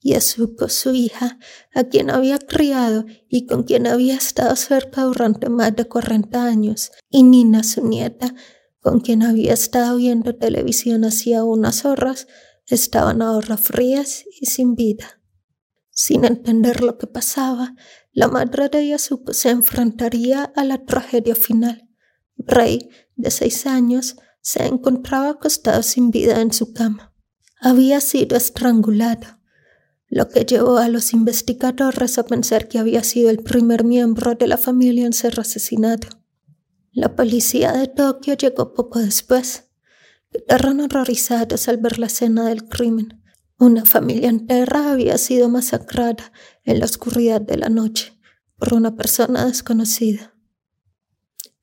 Yasuko, 0.02 0.68
su 0.68 0.94
hija, 0.94 1.38
a 1.74 1.84
quien 1.84 2.10
había 2.10 2.38
criado 2.38 3.04
y 3.28 3.46
con 3.46 3.62
quien 3.62 3.86
había 3.86 4.16
estado 4.16 4.56
cerca 4.56 5.04
durante 5.04 5.48
más 5.48 5.76
de 5.76 5.86
40 5.86 6.44
años, 6.44 6.90
y 7.08 7.22
Nina, 7.22 7.62
su 7.62 7.86
nieta, 7.86 8.34
con 8.80 9.00
quien 9.00 9.22
había 9.22 9.52
estado 9.52 9.96
viendo 9.96 10.34
televisión 10.34 11.04
hacía 11.04 11.44
unas 11.44 11.84
horas, 11.84 12.26
estaban 12.68 13.22
ahora 13.22 13.56
frías 13.56 14.24
y 14.40 14.46
sin 14.46 14.74
vida. 14.74 15.20
Sin 15.90 16.24
entender 16.24 16.82
lo 16.82 16.96
que 16.98 17.06
pasaba, 17.06 17.74
la 18.12 18.28
madre 18.28 18.68
de 18.68 18.88
Yasuko 18.88 19.32
se 19.32 19.50
enfrentaría 19.50 20.44
a 20.44 20.64
la 20.64 20.84
tragedia 20.84 21.34
final. 21.34 21.88
Rey, 22.36 22.88
de 23.16 23.30
seis 23.30 23.66
años, 23.66 24.16
se 24.40 24.64
encontraba 24.64 25.30
acostado 25.30 25.82
sin 25.82 26.10
vida 26.10 26.40
en 26.40 26.52
su 26.52 26.72
cama. 26.72 27.14
Había 27.60 28.00
sido 28.00 28.36
estrangulado, 28.36 29.38
lo 30.08 30.28
que 30.28 30.44
llevó 30.44 30.78
a 30.78 30.88
los 30.88 31.12
investigadores 31.12 32.18
a 32.18 32.24
pensar 32.24 32.68
que 32.68 32.78
había 32.78 33.02
sido 33.02 33.30
el 33.30 33.38
primer 33.38 33.84
miembro 33.84 34.34
de 34.34 34.46
la 34.46 34.56
familia 34.56 35.04
en 35.04 35.12
ser 35.12 35.38
asesinado. 35.38 36.08
La 36.92 37.14
policía 37.14 37.72
de 37.72 37.88
Tokio 37.88 38.34
llegó 38.34 38.72
poco 38.72 39.00
después. 39.00 39.67
Quedaron 40.30 40.80
horrorizados 40.80 41.68
al 41.68 41.78
ver 41.78 41.98
la 41.98 42.06
escena 42.06 42.48
del 42.48 42.68
crimen. 42.68 43.22
Una 43.58 43.84
familia 43.84 44.28
entera 44.28 44.92
había 44.92 45.18
sido 45.18 45.48
masacrada 45.48 46.32
en 46.64 46.78
la 46.78 46.84
oscuridad 46.84 47.40
de 47.40 47.56
la 47.56 47.68
noche 47.68 48.18
por 48.56 48.74
una 48.74 48.94
persona 48.94 49.46
desconocida. 49.46 50.34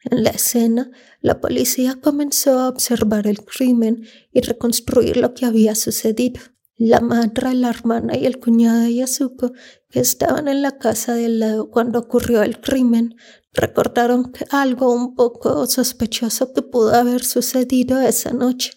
En 0.10 0.24
la 0.24 0.30
escena, 0.30 0.92
la 1.22 1.42
policía 1.42 2.00
comenzó 2.02 2.60
a 2.60 2.70
observar 2.70 3.28
el 3.28 3.44
crimen 3.44 4.06
y 4.32 4.42
reconstruir 4.42 5.18
lo 5.18 5.34
que 5.34 5.46
había 5.46 5.74
sucedido. 5.74 6.42
La 6.78 7.00
madre, 7.00 7.54
la 7.54 7.70
hermana 7.70 8.18
y 8.18 8.26
el 8.26 8.40
cuñado 8.40 8.82
de 8.82 8.96
Yasuko, 8.96 9.54
estaban 10.00 10.48
en 10.48 10.62
la 10.62 10.78
casa 10.78 11.14
del 11.14 11.40
lado 11.40 11.70
cuando 11.70 12.00
ocurrió 12.00 12.44
el 12.44 12.60
crimen, 12.60 13.16
recordaron 13.54 14.32
que 14.32 14.46
algo 14.50 14.94
un 14.94 15.16
poco 15.16 15.66
sospechoso 15.68 16.54
que 16.54 16.62
pudo 16.62 16.94
haber 16.94 17.24
sucedido 17.24 18.00
esa 18.02 18.34
noche. 18.34 18.72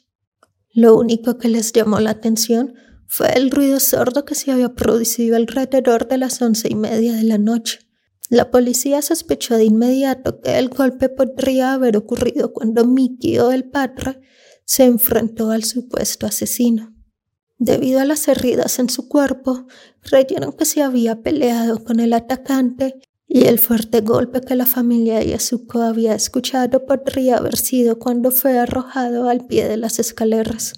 Lo 0.73 0.97
único 0.97 1.39
que 1.39 1.49
les 1.49 1.73
llamó 1.73 2.01
la 2.01 2.11
atención 2.11 2.75
fue 3.07 3.33
el 3.37 3.51
ruido 3.51 3.81
sordo 3.81 4.25
que 4.25 4.35
se 4.35 4.53
había 4.53 4.75
producido 4.75 5.37
alrededor 5.37 6.07
de 6.09 6.19
las 6.19 6.41
once 6.43 6.69
y 6.71 6.75
media 6.75 7.15
de 7.15 7.25
la 7.25 7.39
noche. 7.39 7.81
La 8.31 8.51
policía 8.51 9.01
sospechó 9.01 9.57
de 9.57 9.65
inmediato 9.65 10.41
que 10.41 10.59
el 10.59 10.69
golpe 10.69 11.09
podría 11.09 11.73
haber 11.73 11.97
ocurrido 11.97 12.53
cuando 12.53 12.85
Mickey 12.85 13.39
o 13.39 13.51
el 13.51 13.71
padre 13.71 14.21
se 14.67 14.85
enfrentó 14.85 15.51
al 15.51 15.65
supuesto 15.65 16.27
asesino. 16.27 16.95
Debido 17.57 18.01
a 18.01 18.05
las 18.05 18.29
heridas 18.29 18.79
en 18.79 18.91
su 18.91 19.09
cuerpo, 19.09 19.67
creyeron 20.09 20.53
que 20.53 20.65
se 20.65 20.83
había 20.83 21.23
peleado 21.23 21.85
con 21.85 22.01
el 22.01 22.13
atacante 22.13 23.01
y 23.27 23.45
el 23.45 23.59
fuerte 23.59 24.01
golpe 24.01 24.41
que 24.41 24.57
la 24.57 24.65
familia 24.65 25.23
Yasuko 25.23 25.83
había 25.83 26.15
escuchado 26.15 26.87
podría 26.87 27.37
haber 27.37 27.57
sido 27.57 27.99
cuando 27.99 28.31
fue 28.31 28.59
arrojado 28.59 29.29
al 29.29 29.47
pie 29.47 29.69
de 29.69 29.77
las 29.77 29.99
escaleras. 29.99 30.73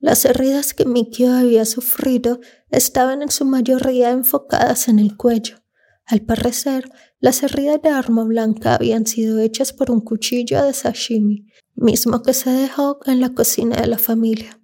Las 0.00 0.24
heridas 0.24 0.74
que 0.74 0.84
Mikio 0.84 1.32
había 1.32 1.64
sufrido 1.64 2.40
estaban 2.70 3.22
en 3.22 3.30
su 3.30 3.44
mayoría 3.44 4.10
enfocadas 4.10 4.88
en 4.88 4.98
el 4.98 5.16
cuello. 5.16 5.58
Al 6.04 6.22
parecer, 6.22 6.90
las 7.20 7.42
heridas 7.42 7.82
de 7.82 7.90
arma 7.90 8.24
blanca 8.24 8.74
habían 8.74 9.06
sido 9.06 9.38
hechas 9.38 9.72
por 9.72 9.90
un 9.90 10.00
cuchillo 10.00 10.64
de 10.64 10.72
sashimi, 10.72 11.46
mismo 11.74 12.22
que 12.22 12.32
se 12.32 12.50
dejó 12.50 12.98
en 13.06 13.20
la 13.20 13.34
cocina 13.34 13.76
de 13.76 13.86
la 13.86 13.98
familia. 13.98 14.57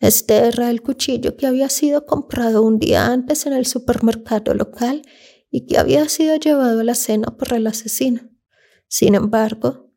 Este 0.00 0.36
era 0.46 0.70
el 0.70 0.82
cuchillo 0.82 1.36
que 1.36 1.46
había 1.46 1.68
sido 1.68 2.04
comprado 2.04 2.62
un 2.62 2.78
día 2.78 3.06
antes 3.06 3.46
en 3.46 3.54
el 3.54 3.66
supermercado 3.66 4.52
local 4.54 5.02
y 5.50 5.66
que 5.66 5.78
había 5.78 6.08
sido 6.08 6.36
llevado 6.36 6.80
a 6.80 6.84
la 6.84 6.94
cena 6.94 7.36
por 7.36 7.54
el 7.54 7.66
asesino. 7.66 8.28
Sin 8.88 9.14
embargo, 9.14 9.90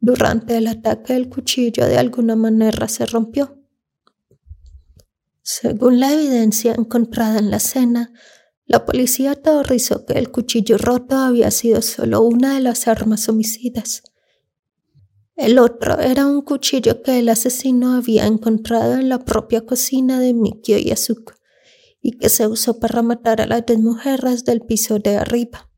durante 0.00 0.56
el 0.56 0.66
ataque 0.66 1.14
el 1.14 1.28
cuchillo 1.28 1.86
de 1.86 1.98
alguna 1.98 2.34
manera 2.34 2.88
se 2.88 3.06
rompió. 3.06 3.56
Según 5.42 6.00
la 6.00 6.12
evidencia 6.12 6.74
encontrada 6.74 7.38
en 7.38 7.50
la 7.50 7.58
escena, 7.58 8.12
la 8.66 8.84
policía 8.84 9.34
teorizó 9.34 10.06
que 10.06 10.14
el 10.14 10.30
cuchillo 10.30 10.78
roto 10.78 11.16
había 11.16 11.50
sido 11.50 11.82
solo 11.82 12.22
una 12.22 12.54
de 12.54 12.60
las 12.60 12.88
armas 12.88 13.28
homicidas. 13.28 14.02
El 15.40 15.58
otro 15.58 15.98
era 15.98 16.26
un 16.26 16.42
cuchillo 16.42 17.02
que 17.02 17.18
el 17.18 17.30
asesino 17.30 17.94
había 17.94 18.26
encontrado 18.26 18.96
en 18.96 19.08
la 19.08 19.20
propia 19.20 19.64
cocina 19.64 20.20
de 20.20 20.34
Mikio 20.34 20.76
Yasuko 20.76 21.32
y 22.02 22.18
que 22.18 22.28
se 22.28 22.46
usó 22.46 22.78
para 22.78 23.00
matar 23.00 23.40
a 23.40 23.46
las 23.46 23.64
dos 23.64 23.78
mujeres 23.78 24.44
del 24.44 24.60
piso 24.60 24.98
de 24.98 25.16
arriba. 25.16 25.70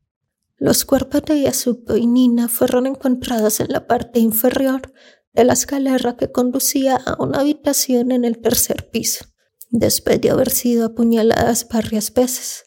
Los 0.57 0.83
cuerpos 0.83 1.21
de 1.23 1.43
Yasuko 1.43 1.95
y 1.95 2.07
Nina 2.07 2.49
fueron 2.49 2.87
encontrados 2.87 3.61
en 3.61 3.67
la 3.69 3.87
parte 3.87 4.19
inferior 4.19 4.91
de 5.31 5.45
la 5.45 5.53
escalera 5.53 6.17
que 6.17 6.29
conducía 6.29 6.97
a 6.97 7.23
una 7.23 7.39
habitación 7.39 8.11
en 8.11 8.25
el 8.25 8.39
tercer 8.39 8.89
piso, 8.91 9.23
después 9.69 10.19
de 10.19 10.31
haber 10.31 10.49
sido 10.49 10.87
apuñaladas 10.87 11.69
varias 11.69 12.13
veces. 12.13 12.65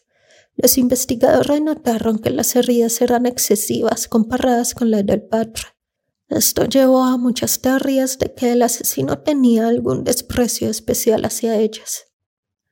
Los 0.55 0.79
investigadores 0.79 1.61
notaron 1.61 2.17
que 2.17 2.31
las 2.31 2.55
heridas 2.55 3.03
eran 3.03 3.27
excesivas 3.27 4.07
comparadas 4.07 4.73
con 4.73 4.89
las 4.89 5.05
del 5.05 5.21
padre 5.21 5.76
esto 6.29 6.65
llevó 6.65 7.03
a 7.03 7.17
muchas 7.17 7.61
teorías 7.61 8.19
de 8.19 8.33
que 8.33 8.51
el 8.51 8.61
asesino 8.61 9.19
tenía 9.19 9.67
algún 9.67 10.03
desprecio 10.03 10.69
especial 10.69 11.23
hacia 11.23 11.57
ellas. 11.57 12.05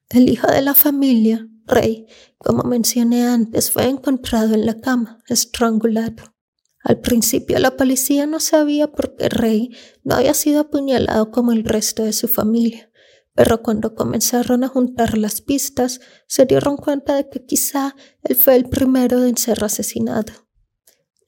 El 0.09 0.29
hijo 0.29 0.47
de 0.47 0.61
la 0.61 0.73
familia, 0.73 1.47
Rey, 1.65 2.05
como 2.37 2.63
mencioné 2.63 3.25
antes, 3.25 3.71
fue 3.71 3.85
encontrado 3.87 4.53
en 4.53 4.65
la 4.65 4.79
cama, 4.81 5.23
estrangulado. 5.27 6.35
Al 6.83 6.99
principio 6.99 7.57
la 7.57 7.75
policía 7.77 8.27
no 8.27 8.39
sabía 8.39 8.91
por 8.91 9.15
qué 9.15 9.29
Rey 9.29 9.71
no 10.03 10.15
había 10.15 10.35
sido 10.35 10.61
apuñalado 10.61 11.31
como 11.31 11.51
el 11.51 11.63
resto 11.63 12.03
de 12.03 12.13
su 12.13 12.27
familia, 12.27 12.91
pero 13.33 13.63
cuando 13.63 13.95
comenzaron 13.95 14.63
a 14.63 14.67
juntar 14.67 15.17
las 15.17 15.41
pistas 15.41 16.01
se 16.27 16.45
dieron 16.45 16.77
cuenta 16.77 17.15
de 17.15 17.29
que 17.29 17.43
quizá 17.43 17.95
él 18.21 18.35
fue 18.35 18.55
el 18.55 18.69
primero 18.69 19.25
en 19.25 19.37
ser 19.37 19.63
asesinado. 19.63 20.44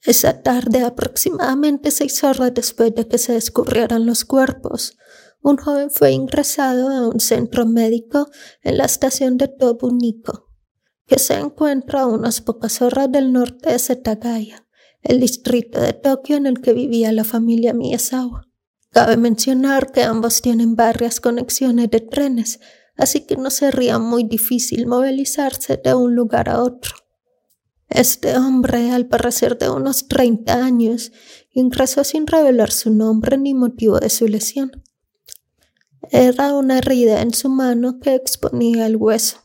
Esa 0.08 0.40
tarde, 0.40 0.84
aproximadamente 0.84 1.90
seis 1.90 2.24
horas 2.24 2.54
después 2.54 2.94
de 2.94 3.06
que 3.06 3.18
se 3.18 3.34
descubrieran 3.34 4.06
los 4.06 4.24
cuerpos, 4.24 4.96
un 5.42 5.58
joven 5.58 5.90
fue 5.90 6.12
ingresado 6.12 6.88
a 6.88 7.06
un 7.06 7.20
centro 7.20 7.66
médico 7.66 8.30
en 8.62 8.78
la 8.78 8.86
estación 8.86 9.36
de 9.36 9.48
Tobuniko, 9.48 10.48
que 11.06 11.18
se 11.18 11.34
encuentra 11.34 12.00
a 12.00 12.06
unas 12.06 12.40
pocas 12.40 12.80
horas 12.80 13.12
del 13.12 13.34
norte 13.34 13.70
de 13.70 13.78
Setagaya, 13.78 14.66
el 15.02 15.20
distrito 15.20 15.78
de 15.78 15.92
Tokio 15.92 16.38
en 16.38 16.46
el 16.46 16.62
que 16.62 16.72
vivía 16.72 17.12
la 17.12 17.24
familia 17.24 17.74
Miyazawa. 17.74 18.48
Cabe 18.88 19.18
mencionar 19.18 19.92
que 19.92 20.04
ambos 20.04 20.40
tienen 20.40 20.74
varias 20.74 21.20
conexiones 21.20 21.90
de 21.90 22.00
trenes, 22.00 22.60
así 22.96 23.26
que 23.26 23.36
no 23.36 23.50
sería 23.50 23.98
muy 23.98 24.24
difícil 24.24 24.86
movilizarse 24.86 25.76
de 25.76 25.94
un 25.94 26.14
lugar 26.14 26.48
a 26.48 26.62
otro. 26.62 26.96
Este 27.88 28.36
hombre, 28.36 28.90
al 28.90 29.06
parecer 29.06 29.56
de 29.56 29.70
unos 29.70 30.08
30 30.08 30.62
años, 30.62 31.10
ingresó 31.52 32.04
sin 32.04 32.26
revelar 32.26 32.70
su 32.70 32.92
nombre 32.92 33.38
ni 33.38 33.54
motivo 33.54 33.98
de 33.98 34.10
su 34.10 34.28
lesión. 34.28 34.82
Era 36.10 36.54
una 36.54 36.78
herida 36.78 37.22
en 37.22 37.32
su 37.32 37.48
mano 37.48 37.98
que 37.98 38.14
exponía 38.14 38.86
el 38.86 38.96
hueso. 38.96 39.38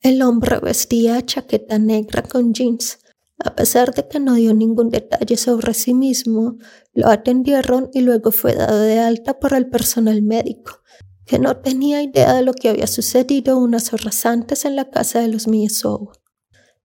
El 0.00 0.20
hombre 0.22 0.58
vestía 0.58 1.24
chaqueta 1.24 1.78
negra 1.78 2.22
con 2.22 2.52
jeans. 2.52 2.98
A 3.38 3.56
pesar 3.56 3.94
de 3.94 4.06
que 4.06 4.20
no 4.20 4.34
dio 4.34 4.54
ningún 4.54 4.90
detalle 4.90 5.36
sobre 5.36 5.74
sí 5.74 5.94
mismo, 5.94 6.58
lo 6.92 7.08
atendieron 7.08 7.90
y 7.92 8.02
luego 8.02 8.30
fue 8.32 8.54
dado 8.54 8.78
de 8.78 9.00
alta 9.00 9.40
por 9.40 9.54
el 9.54 9.68
personal 9.68 10.22
médico, 10.22 10.80
que 11.24 11.38
no 11.38 11.56
tenía 11.56 12.02
idea 12.02 12.34
de 12.34 12.42
lo 12.42 12.52
que 12.52 12.68
había 12.68 12.86
sucedido 12.86 13.58
unas 13.58 13.92
horas 13.92 14.26
antes 14.26 14.64
en 14.64 14.76
la 14.76 14.90
casa 14.90 15.20
de 15.20 15.28
los 15.28 15.48
Miyazawa. 15.48 16.21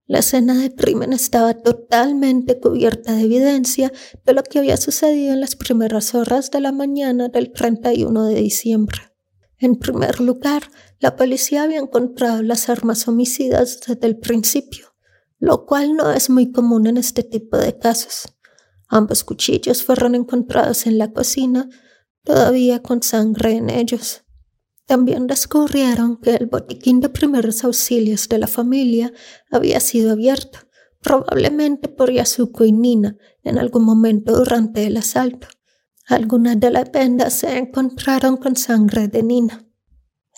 La 0.07 0.19
escena 0.19 0.57
del 0.57 0.73
crimen 0.73 1.11
estaba 1.11 1.53
totalmente 1.53 2.61
cubierta 2.61 3.13
de 3.13 3.23
evidencia 3.23 3.91
de 4.25 4.33
lo 4.33 4.41
que 4.41 4.59
había 4.59 4.77
sucedido 4.77 5.33
en 5.33 5.41
las 5.41 5.57
primeras 5.57 6.15
horas 6.15 6.49
de 6.49 6.61
la 6.61 6.71
mañana 6.71 7.27
del 7.27 7.51
31 7.51 8.23
de 8.27 8.35
diciembre. 8.35 9.01
En 9.59 9.75
primer 9.75 10.21
lugar, 10.21 10.63
la 10.99 11.17
policía 11.17 11.63
había 11.63 11.79
encontrado 11.79 12.41
las 12.41 12.69
armas 12.69 13.05
homicidas 13.09 13.81
desde 13.85 14.07
el 14.07 14.17
principio, 14.17 14.95
lo 15.39 15.65
cual 15.65 15.97
no 15.97 16.11
es 16.11 16.29
muy 16.29 16.53
común 16.53 16.87
en 16.87 16.95
este 16.95 17.23
tipo 17.23 17.57
de 17.57 17.77
casos. 17.77 18.33
Ambos 18.87 19.25
cuchillos 19.25 19.83
fueron 19.83 20.15
encontrados 20.15 20.85
en 20.85 20.97
la 20.97 21.11
cocina, 21.11 21.67
todavía 22.23 22.81
con 22.81 23.03
sangre 23.03 23.57
en 23.57 23.69
ellos. 23.69 24.23
También 24.87 25.27
descubrieron 25.27 26.15
que 26.15 26.33
el 26.35 26.45
botiquín 26.45 27.01
de 27.01 27.09
primeros 27.09 27.65
auxilios 27.65 28.29
de 28.29 28.37
la 28.37 28.47
familia 28.47 29.11
había 29.51 29.81
sido 29.81 30.13
abierto, 30.13 30.59
probablemente 31.01 31.89
por 31.89 32.09
Yasuko 32.09 32.63
y 32.63 32.71
Nina, 32.71 33.17
en 33.43 33.59
algún 33.59 33.83
momento 33.83 34.37
durante 34.37 34.87
el 34.87 34.95
asalto. 34.95 35.47
Algunas 36.07 36.57
de 36.57 36.71
las 36.71 36.89
vendas 36.89 37.33
se 37.33 37.57
encontraron 37.57 38.37
con 38.37 38.55
sangre 38.55 39.09
de 39.09 39.23
Nina. 39.23 39.65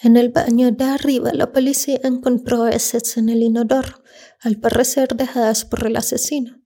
En 0.02 0.18
el 0.18 0.30
baño 0.30 0.72
de 0.72 0.84
arriba 0.84 1.32
la 1.32 1.52
policía 1.52 2.00
encontró 2.04 2.68
heces 2.68 3.18
en 3.18 3.30
el 3.30 3.44
inodoro, 3.44 4.02
al 4.42 4.58
parecer 4.58 5.10
dejadas 5.16 5.64
por 5.64 5.86
el 5.86 5.96
asesino, 5.96 6.60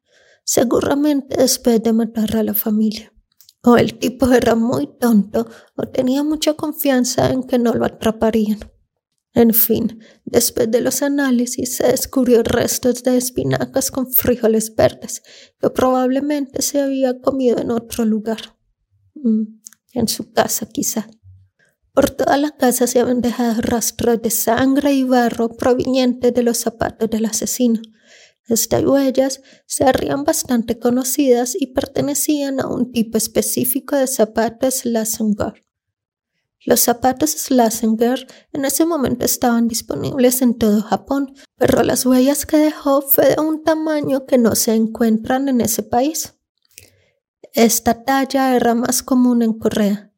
seguramente 0.46 1.36
después 1.36 1.84
de 1.84 1.91
matar 1.91 2.38
a 2.38 2.43
la 2.43 2.54
familia. 2.54 3.12
O 3.63 3.78
el 3.78 3.97
tipo 3.97 4.30
era 4.32 4.56
muy 4.56 4.88
tonto 4.99 5.47
o 5.76 5.84
tenía 5.88 6.21
mucha 6.23 6.54
confianza 6.54 7.32
en 7.32 7.43
que 7.43 7.58
no 7.58 7.73
lo 7.73 7.86
atraparían. 7.86 8.60
En 9.34 9.54
fin, 9.54 9.99
después 10.26 10.69
de 10.69 10.82
los 10.82 11.02
análisis 11.02 11.78
se 11.78 11.88
descubrió 11.88 12.43
restos 12.43 13.04
de 13.04 13.17
espinacas 13.17 13.89
con 13.89 14.12
frijoles 14.12 14.76
verdes 14.76 15.23
que 15.60 15.69
probablemente 15.71 16.62
se 16.62 16.82
había 16.82 17.19
comido 17.19 17.58
en 17.58 17.71
otro 17.71 18.06
lugar. 18.06 18.56
Mm, 19.15 19.60
en 19.93 20.08
su 20.08 20.32
casa 20.32 20.67
quizá. 20.67 21.08
Por 21.93 22.10
toda 22.10 22.38
la 22.38 22.52
casa 22.52 22.86
se 22.86 22.99
habían 22.99 23.21
dejado 23.21 23.62
rastros 23.62 24.21
de 24.21 24.30
sangre 24.30 24.93
y 24.93 25.04
barro 25.04 25.49
provenientes 25.49 26.34
de 26.34 26.43
los 26.43 26.58
zapatos 26.58 27.10
del 27.10 27.26
asesino. 27.26 27.80
Estas 28.47 28.84
huellas 28.84 29.41
se 29.65 29.86
harían 29.86 30.25
bastante 30.25 30.77
conocidas 30.77 31.56
y 31.58 31.67
pertenecían 31.67 32.60
a 32.60 32.67
un 32.67 32.91
tipo 32.91 33.17
específico 33.17 33.95
de 33.95 34.08
zapatos 34.08 34.79
Slazenger. 34.79 35.63
Los 36.65 36.82
zapatos 36.82 37.32
Slazenger 37.32 38.27
en 38.53 38.65
ese 38.65 38.86
momento 38.86 39.25
estaban 39.25 39.67
disponibles 39.67 40.41
en 40.41 40.58
todo 40.58 40.82
Japón, 40.82 41.34
pero 41.58 41.84
las 41.84 42.06
huellas 42.06 42.45
que 42.45 42.58
dejó 42.58 43.01
fue 43.01 43.36
de 43.36 43.41
un 43.41 43.63
tamaño 43.63 44.25
que 44.25 44.38
no 44.38 44.56
se 44.56 44.73
encuentran 44.73 45.49
en 45.49 45.62
ese 45.62 45.84
país. 45.84 46.36
Esta 47.53 48.03
talla 48.03 48.56
era 48.56 48.75
más 48.75 49.03
común 49.03 49.41
en 49.41 49.53
Corea, 49.53 50.12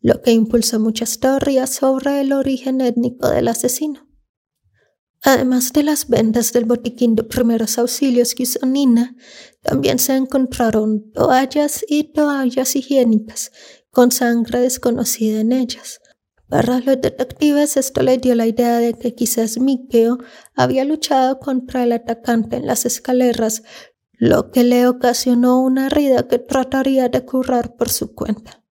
lo 0.00 0.22
que 0.22 0.32
impulsó 0.32 0.80
muchas 0.80 1.18
teorías 1.20 1.70
sobre 1.70 2.20
el 2.20 2.32
origen 2.32 2.80
étnico 2.80 3.28
del 3.28 3.48
asesino. 3.48 4.07
Además 5.22 5.72
de 5.72 5.82
las 5.82 6.08
vendas 6.08 6.52
del 6.52 6.64
botiquín 6.64 7.16
de 7.16 7.24
primeros 7.24 7.78
auxilios 7.78 8.34
que 8.34 8.44
usó 8.44 8.64
Nina, 8.64 9.16
también 9.62 9.98
se 9.98 10.14
encontraron 10.14 11.10
toallas 11.12 11.84
y 11.88 12.12
toallas 12.12 12.76
higiénicas 12.76 13.50
con 13.90 14.12
sangre 14.12 14.60
desconocida 14.60 15.40
en 15.40 15.52
ellas. 15.52 16.00
Para 16.48 16.80
los 16.80 17.00
detectives 17.00 17.76
esto 17.76 18.02
le 18.02 18.16
dio 18.16 18.34
la 18.34 18.46
idea 18.46 18.78
de 18.78 18.94
que 18.94 19.14
quizás 19.14 19.58
Mikeo 19.58 20.18
había 20.54 20.84
luchado 20.84 21.40
contra 21.40 21.82
el 21.82 21.92
atacante 21.92 22.56
en 22.56 22.66
las 22.66 22.86
escaleras, 22.86 23.64
lo 24.12 24.50
que 24.50 24.64
le 24.64 24.86
ocasionó 24.86 25.60
una 25.60 25.86
herida 25.86 26.26
que 26.26 26.38
trataría 26.38 27.08
de 27.08 27.24
curar 27.24 27.76
por 27.76 27.90
su 27.90 28.14
cuenta. 28.14 28.64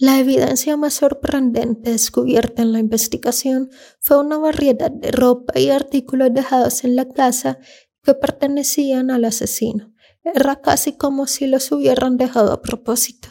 La 0.00 0.18
evidencia 0.18 0.78
más 0.78 0.94
sorprendente 0.94 1.90
descubierta 1.90 2.62
en 2.62 2.72
la 2.72 2.78
investigación 2.78 3.68
fue 3.98 4.18
una 4.18 4.38
variedad 4.38 4.90
de 4.90 5.10
ropa 5.10 5.60
y 5.60 5.68
artículos 5.68 6.32
dejados 6.32 6.84
en 6.84 6.96
la 6.96 7.06
casa 7.06 7.58
que 8.02 8.14
pertenecían 8.14 9.10
al 9.10 9.26
asesino. 9.26 9.92
Era 10.24 10.62
casi 10.62 10.94
como 10.94 11.26
si 11.26 11.46
los 11.46 11.70
hubieran 11.70 12.16
dejado 12.16 12.50
a 12.54 12.62
propósito. 12.62 13.28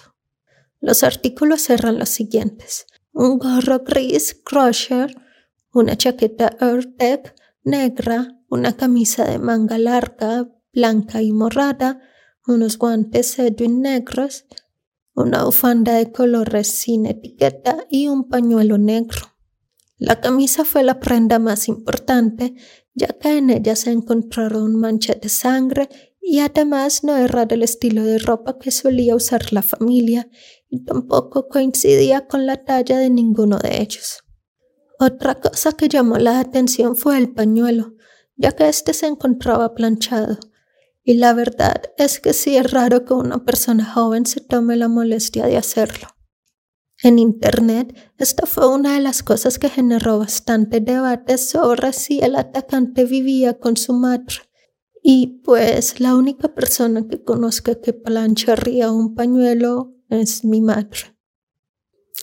Los 0.80 1.02
artículos 1.02 1.72
eran 1.72 1.98
los 1.98 2.10
siguientes. 2.10 2.86
Un 3.14 3.40
gorro 3.40 3.80
gris 3.80 4.40
Crusher, 4.46 5.16
una 5.74 5.98
chaqueta 5.98 6.56
Airtech 6.60 7.34
negra, 7.64 8.40
una 8.48 8.78
camisa 8.78 9.26
de 9.26 9.40
manga 9.40 9.80
larga, 9.80 10.48
blanca 10.72 11.24
y 11.24 11.32
morada, 11.32 12.00
unos 12.46 12.78
guantes 12.78 13.40
Edwin 13.40 13.82
negros, 13.82 14.46
una 15.20 15.44
bufanda 15.44 15.94
de 15.94 16.12
colores 16.12 16.68
sin 16.68 17.06
etiqueta 17.06 17.86
y 17.90 18.08
un 18.08 18.30
pañuelo 18.30 18.78
negro. 18.78 19.22
La 19.98 20.22
camisa 20.22 20.64
fue 20.64 20.84
la 20.84 21.00
prenda 21.00 21.40
más 21.40 21.68
importante, 21.68 22.56
ya 22.94 23.08
que 23.08 23.38
en 23.38 23.50
ella 23.50 23.76
se 23.76 23.92
encontraron 23.92 24.76
manchas 24.76 25.20
de 25.20 25.30
sangre 25.30 25.90
y 26.22 26.40
además 26.40 27.04
no 27.04 27.18
era 27.18 27.46
del 27.46 27.64
estilo 27.64 28.04
de 28.04 28.18
ropa 28.18 28.58
que 28.60 28.72
solía 28.72 29.16
usar 29.16 29.52
la 29.52 29.62
familia 29.62 30.30
y 30.70 30.86
tampoco 30.86 31.50
coincidía 31.50 32.28
con 32.28 32.46
la 32.46 32.64
talla 32.64 32.98
de 32.98 33.10
ninguno 33.10 33.58
de 33.60 33.82
ellos. 33.82 34.24
Otra 35.00 35.36
cosa 35.36 35.74
que 35.74 35.90
llamó 35.90 36.18
la 36.18 36.40
atención 36.40 36.96
fue 36.96 37.18
el 37.18 37.34
pañuelo, 37.34 37.96
ya 38.36 38.54
que 38.54 38.70
éste 38.70 38.94
se 38.94 39.08
encontraba 39.08 39.74
planchado 39.74 40.40
Y 41.10 41.16
la 41.16 41.34
verdad 41.34 41.82
es 41.98 42.20
que 42.20 42.34
sí 42.34 42.56
es 42.56 42.70
raro 42.70 43.04
que 43.04 43.16
una 43.16 43.44
persona 43.44 43.84
joven 43.84 44.28
se 44.28 44.42
tome 44.42 44.76
la 44.76 44.88
molestia 44.88 45.48
de 45.48 45.58
hacerlo. 45.58 46.08
En 47.02 47.18
Internet, 47.18 47.98
esta 48.20 48.46
fue 48.46 48.70
una 48.70 48.94
de 48.94 49.00
las 49.00 49.24
cosas 49.24 49.58
que 49.58 49.70
generó 49.70 50.20
bastante 50.20 50.82
debate 50.82 51.40
sobre 51.40 51.94
si 51.94 52.20
el 52.20 52.36
atacante 52.36 53.06
vivía 53.06 53.58
con 53.58 53.76
su 53.76 53.94
madre. 53.94 54.36
Y 55.02 55.42
pues 55.44 56.00
la 56.00 56.16
única 56.16 56.54
persona 56.54 57.08
que 57.08 57.24
conozca 57.24 57.82
que 57.82 57.94
plancharía 57.94 58.92
un 58.92 59.16
pañuelo 59.16 59.96
es 60.10 60.46
mi 60.46 60.62
madre. 60.62 61.18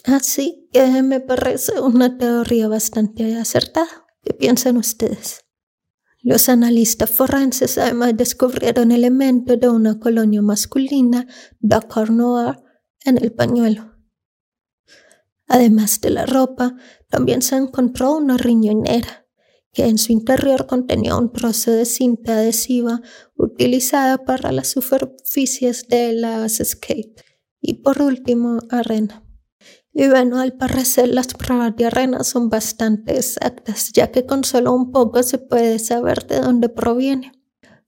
Así 0.05 0.68
que 0.72 1.03
me 1.03 1.18
parece 1.18 1.81
una 1.81 2.18
teoría 2.18 2.68
bastante 2.68 3.35
acertada. 3.35 4.07
¿Qué 4.22 4.33
piensan 4.33 4.77
ustedes? 4.77 5.46
Los 6.29 6.49
analistas 6.49 7.09
forenses 7.09 7.79
además 7.79 8.17
descubrieron 8.17 8.91
elementos 8.91 9.61
de 9.61 9.69
una 9.69 10.01
colonia 10.01 10.43
masculina, 10.43 11.29
Dakar 11.61 12.11
Noir, 12.11 12.57
en 13.05 13.17
el 13.17 13.33
pañuelo. 13.33 13.95
Además 15.47 16.01
de 16.01 16.11
la 16.11 16.27
ropa, 16.27 16.75
también 17.09 17.43
se 17.43 17.55
encontró 17.55 18.17
una 18.17 18.37
riñonera, 18.39 19.29
que 19.73 19.87
en 19.87 19.99
su 19.99 20.11
interior 20.11 20.67
contenía 20.67 21.17
un 21.17 21.33
trozo 21.33 21.71
de 21.71 21.85
cinta 21.85 22.39
adhesiva 22.39 23.03
utilizada 23.37 24.25
para 24.25 24.51
las 24.51 24.67
superficies 24.67 25.87
de 25.87 26.12
las 26.12 26.55
skate. 26.57 27.23
Y 27.61 27.75
por 27.85 28.03
último, 28.03 28.59
arena. 28.69 29.26
Y 29.99 30.09
bueno, 30.09 30.41
al 30.41 30.53
parecer 30.53 31.09
las 31.09 31.29
pruebas 31.29 31.75
de 31.75 31.87
arena 31.87 32.23
son 32.23 32.51
bastante 32.51 33.17
exactas, 33.17 33.93
ya 33.95 34.11
que 34.13 34.27
con 34.27 34.45
solo 34.45 34.75
un 34.75 34.93
poco 34.93 35.23
se 35.23 35.39
puede 35.39 35.79
saber 35.79 36.27
de 36.27 36.41
dónde 36.41 36.69
proviene. 36.69 37.33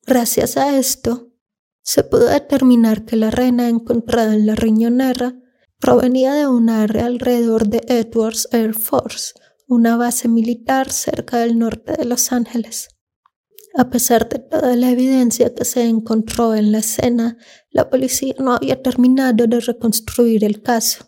Gracias 0.07 0.57
a 0.57 0.79
esto, 0.79 1.35
se 1.83 2.05
pudo 2.05 2.29
determinar 2.29 3.05
que 3.05 3.17
la 3.17 3.29
arena 3.29 3.69
encontrada 3.69 4.33
en 4.33 4.47
la 4.47 4.55
riñonera 4.55 5.39
provenía 5.79 6.33
de 6.33 6.47
un 6.47 6.71
área 6.71 7.05
alrededor 7.05 7.69
de 7.69 7.83
Edwards 7.89 8.49
Air 8.53 8.73
Force, 8.73 9.35
una 9.67 9.99
base 9.99 10.29
militar 10.29 10.91
cerca 10.91 11.37
del 11.41 11.59
norte 11.59 11.93
de 11.93 12.07
Los 12.07 12.33
Ángeles. 12.33 12.89
A 13.77 13.91
pesar 13.91 14.31
de 14.31 14.39
toda 14.39 14.75
la 14.77 14.89
evidencia 14.89 15.55
que 15.55 15.67
se 15.67 15.85
encontró 15.85 16.55
en 16.55 16.73
la 16.73 16.79
escena, 16.79 17.37
la 17.69 17.91
policía 17.91 18.35
no 18.39 18.55
había 18.55 18.83
terminado 18.83 19.47
de 19.47 19.61
reconstruir 19.61 20.43
el 20.43 20.63
caso 20.63 21.08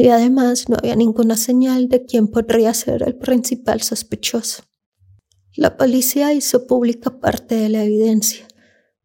y 0.00 0.10
además 0.10 0.68
no 0.68 0.76
había 0.78 0.94
ninguna 0.94 1.36
señal 1.36 1.88
de 1.88 2.06
quién 2.06 2.28
podría 2.28 2.72
ser 2.72 3.02
el 3.02 3.16
principal 3.16 3.82
sospechoso. 3.82 4.62
La 5.56 5.76
policía 5.76 6.32
hizo 6.32 6.68
pública 6.68 7.18
parte 7.18 7.56
de 7.56 7.68
la 7.68 7.82
evidencia, 7.82 8.46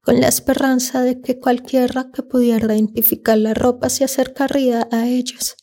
con 0.04 0.22
la 0.22 0.28
esperanza 0.28 1.02
de 1.02 1.20
que 1.20 1.40
cualquiera 1.40 2.12
que 2.12 2.22
pudiera 2.22 2.76
identificar 2.76 3.40
la 3.40 3.56
ropa 3.56 3.90
se 3.90 4.04
acercaría 4.04 4.88
a 4.92 5.08
ellos. 5.08 5.56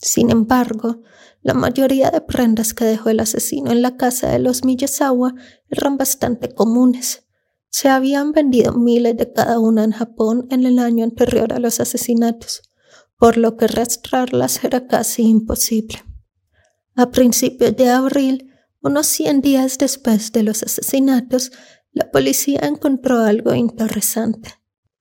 Sin 0.00 0.30
embargo, 0.30 1.02
la 1.42 1.52
mayoría 1.52 2.10
de 2.10 2.22
prendas 2.22 2.72
que 2.72 2.86
dejó 2.86 3.10
el 3.10 3.20
asesino 3.20 3.72
en 3.72 3.82
la 3.82 3.98
casa 3.98 4.30
de 4.30 4.38
los 4.38 4.64
Miyazawa 4.64 5.34
eran 5.68 5.98
bastante 5.98 6.54
comunes. 6.54 7.26
Se 7.68 7.90
habían 7.90 8.32
vendido 8.32 8.72
miles 8.72 9.18
de 9.18 9.30
cada 9.30 9.58
una 9.58 9.84
en 9.84 9.92
Japón 9.92 10.46
en 10.50 10.64
el 10.64 10.78
año 10.78 11.04
anterior 11.04 11.52
a 11.52 11.58
los 11.58 11.78
asesinatos, 11.78 12.65
por 13.18 13.36
lo 13.36 13.56
que 13.56 13.66
rastrearlas 13.66 14.64
era 14.64 14.86
casi 14.86 15.22
imposible. 15.22 16.02
A 16.94 17.10
principios 17.10 17.76
de 17.76 17.90
abril, 17.90 18.52
unos 18.80 19.06
100 19.06 19.40
días 19.40 19.78
después 19.78 20.32
de 20.32 20.42
los 20.42 20.62
asesinatos, 20.62 21.52
la 21.92 22.10
policía 22.10 22.60
encontró 22.62 23.20
algo 23.20 23.54
interesante. 23.54 24.54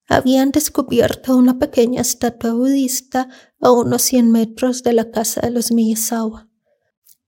Habían 0.07 0.51
descubierto 0.51 1.35
una 1.35 1.57
pequeña 1.57 2.01
estatua 2.01 2.53
budista 2.53 3.27
a 3.59 3.71
unos 3.71 4.01
100 4.03 4.31
metros 4.31 4.83
de 4.83 4.93
la 4.93 5.11
casa 5.11 5.41
de 5.41 5.51
los 5.51 5.71
Miyazawa. 5.71 6.49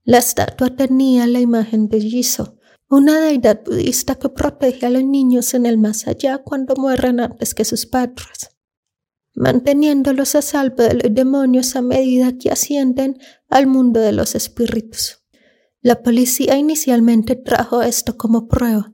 La 0.03 0.19
estatua 0.19 0.75
tenía 0.75 1.27
la 1.27 1.39
imagen 1.39 1.89
de 1.89 1.99
Jiso, 1.99 2.57
una 2.89 3.19
deidad 3.19 3.63
budista 3.65 4.15
que 4.15 4.29
protege 4.29 4.85
a 4.85 4.89
los 4.89 5.03
niños 5.03 5.53
en 5.53 5.65
el 5.65 5.77
más 5.77 6.07
allá 6.07 6.37
cuando 6.37 6.75
mueren 6.75 7.19
antes 7.19 7.53
que 7.53 7.65
sus 7.65 7.85
padres, 7.85 8.56
manteniéndolos 9.37 10.33
a 10.33 10.41
salvo 10.41 10.81
de 10.81 10.95
los 10.95 11.13
demonios 11.13 11.75
a 11.75 11.83
medida 11.83 12.35
que 12.39 12.49
ascienden 12.49 13.19
al 13.49 13.67
mundo 13.67 13.99
de 13.99 14.11
los 14.11 14.33
espíritus. 14.33 15.23
La 15.79 16.01
policía 16.01 16.57
inicialmente 16.57 17.35
trajo 17.35 17.83
esto 17.83 18.17
como 18.17 18.47
prueba, 18.47 18.91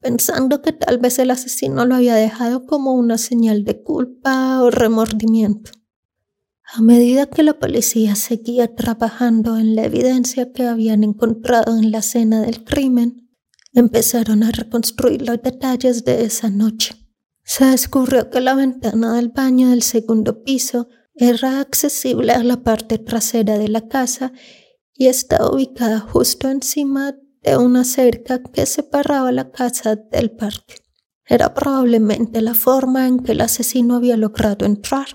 pensando 0.00 0.62
que 0.62 0.72
tal 0.72 0.98
vez 0.98 1.20
el 1.20 1.30
asesino 1.30 1.86
lo 1.86 1.94
había 1.94 2.16
dejado 2.16 2.66
como 2.66 2.92
una 2.92 3.18
señal 3.18 3.64
de 3.64 3.82
culpa 3.82 4.60
o 4.62 4.70
remordimiento. 4.70 5.70
A 6.64 6.82
medida 6.82 7.26
que 7.26 7.44
la 7.44 7.60
policía 7.60 8.16
seguía 8.16 8.74
trabajando 8.74 9.58
en 9.58 9.76
la 9.76 9.84
evidencia 9.84 10.52
que 10.52 10.64
habían 10.64 11.04
encontrado 11.04 11.78
en 11.78 11.92
la 11.92 11.98
escena 11.98 12.42
del 12.42 12.64
crimen, 12.64 13.30
empezaron 13.72 14.42
a 14.42 14.50
reconstruir 14.50 15.22
los 15.22 15.40
detalles 15.40 16.04
de 16.04 16.24
esa 16.24 16.50
noche. 16.50 17.03
Se 17.44 17.66
descubrió 17.66 18.30
que 18.30 18.40
la 18.40 18.54
ventana 18.54 19.14
del 19.14 19.28
baño 19.28 19.70
del 19.70 19.82
segundo 19.82 20.42
piso 20.42 20.88
era 21.14 21.60
accesible 21.60 22.32
a 22.32 22.42
la 22.42 22.62
parte 22.62 22.98
trasera 22.98 23.58
de 23.58 23.68
la 23.68 23.86
casa 23.86 24.32
y 24.94 25.06
estaba 25.06 25.50
ubicada 25.50 26.00
justo 26.00 26.48
encima 26.48 27.14
de 27.42 27.56
una 27.58 27.84
cerca 27.84 28.42
que 28.42 28.64
separaba 28.64 29.30
la 29.30 29.50
casa 29.50 29.96
del 29.96 30.30
parque. 30.30 30.76
Era 31.26 31.52
probablemente 31.54 32.40
la 32.40 32.54
forma 32.54 33.06
en 33.06 33.20
que 33.20 33.32
el 33.32 33.42
asesino 33.42 33.96
había 33.96 34.16
logrado 34.16 34.64
entrar. 34.64 35.06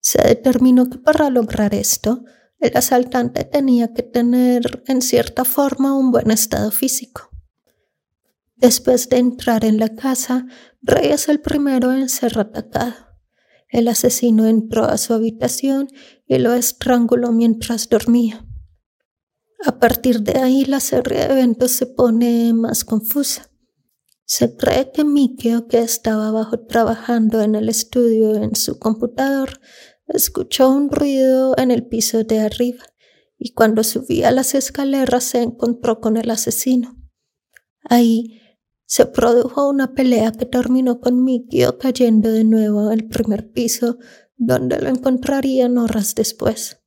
Se 0.00 0.20
determinó 0.22 0.88
que 0.88 0.98
para 0.98 1.28
lograr 1.28 1.74
esto, 1.74 2.24
el 2.58 2.76
asaltante 2.76 3.44
tenía 3.44 3.92
que 3.92 4.02
tener 4.02 4.82
en 4.86 5.02
cierta 5.02 5.44
forma 5.44 5.96
un 5.96 6.10
buen 6.10 6.30
estado 6.30 6.70
físico. 6.70 7.30
Después 8.56 9.08
de 9.08 9.18
entrar 9.18 9.64
en 9.64 9.78
la 9.78 9.94
casa, 9.94 10.46
Rey 10.82 11.10
es 11.10 11.28
el 11.28 11.40
primero 11.40 11.92
en 11.92 12.08
ser 12.08 12.38
atacado. 12.38 12.94
El 13.68 13.88
asesino 13.88 14.46
entró 14.46 14.84
a 14.84 14.98
su 14.98 15.14
habitación 15.14 15.88
y 16.26 16.38
lo 16.38 16.54
estranguló 16.54 17.32
mientras 17.32 17.88
dormía. 17.88 18.46
A 19.64 19.78
partir 19.78 20.22
de 20.22 20.40
ahí 20.40 20.64
la 20.64 20.80
serie 20.80 21.18
de 21.18 21.24
eventos 21.32 21.72
se 21.72 21.86
pone 21.86 22.52
más 22.54 22.84
confusa. 22.84 23.50
Se 24.24 24.56
cree 24.56 24.90
que 24.90 25.04
Mikio, 25.04 25.68
que 25.68 25.80
estaba 25.80 26.28
abajo 26.28 26.60
trabajando 26.60 27.42
en 27.42 27.54
el 27.54 27.68
estudio 27.68 28.36
en 28.36 28.56
su 28.56 28.78
computador, 28.78 29.60
escuchó 30.06 30.70
un 30.70 30.90
ruido 30.90 31.54
en 31.58 31.70
el 31.70 31.86
piso 31.86 32.24
de 32.24 32.40
arriba 32.40 32.84
y 33.38 33.52
cuando 33.52 33.84
subía 33.84 34.30
las 34.30 34.54
escaleras 34.54 35.24
se 35.24 35.42
encontró 35.42 36.00
con 36.00 36.16
el 36.16 36.30
asesino. 36.30 36.96
Ahí 37.82 38.39
se 38.90 39.06
produjo 39.06 39.68
una 39.68 39.94
pelea 39.94 40.32
que 40.32 40.46
terminó 40.46 40.98
con 40.98 41.22
Mikio 41.22 41.78
cayendo 41.78 42.32
de 42.32 42.42
nuevo 42.42 42.88
al 42.88 43.04
primer 43.04 43.52
piso, 43.52 43.98
donde 44.36 44.80
lo 44.80 44.88
encontrarían 44.88 45.78
horas 45.78 46.16
después. 46.16 46.78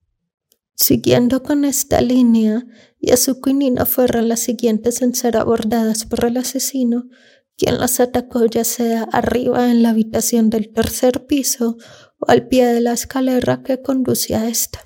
Siguiendo 0.75 1.43
con 1.43 1.63
esta 1.63 2.01
línea, 2.01 2.67
Yasuko 2.99 3.51
y 3.51 3.53
Nina 3.53 3.85
fueron 3.85 4.27
las 4.27 4.41
siguientes 4.41 5.01
en 5.01 5.15
ser 5.15 5.37
abordadas 5.37 6.03
por 6.03 6.25
el 6.25 6.35
asesino, 6.35 7.05
quien 7.55 7.77
las 7.77 8.01
atacó 8.01 8.47
ya 8.47 8.65
sea 8.65 9.03
arriba 9.03 9.71
en 9.71 9.81
la 9.81 9.91
habitación 9.91 10.49
del 10.49 10.73
tercer 10.73 11.25
piso 11.25 11.77
o 12.19 12.29
al 12.29 12.49
pie 12.49 12.65
de 12.65 12.81
la 12.81 12.91
escalera 12.91 13.63
que 13.63 13.81
conduce 13.81 14.35
a 14.35 14.49
esta. 14.49 14.79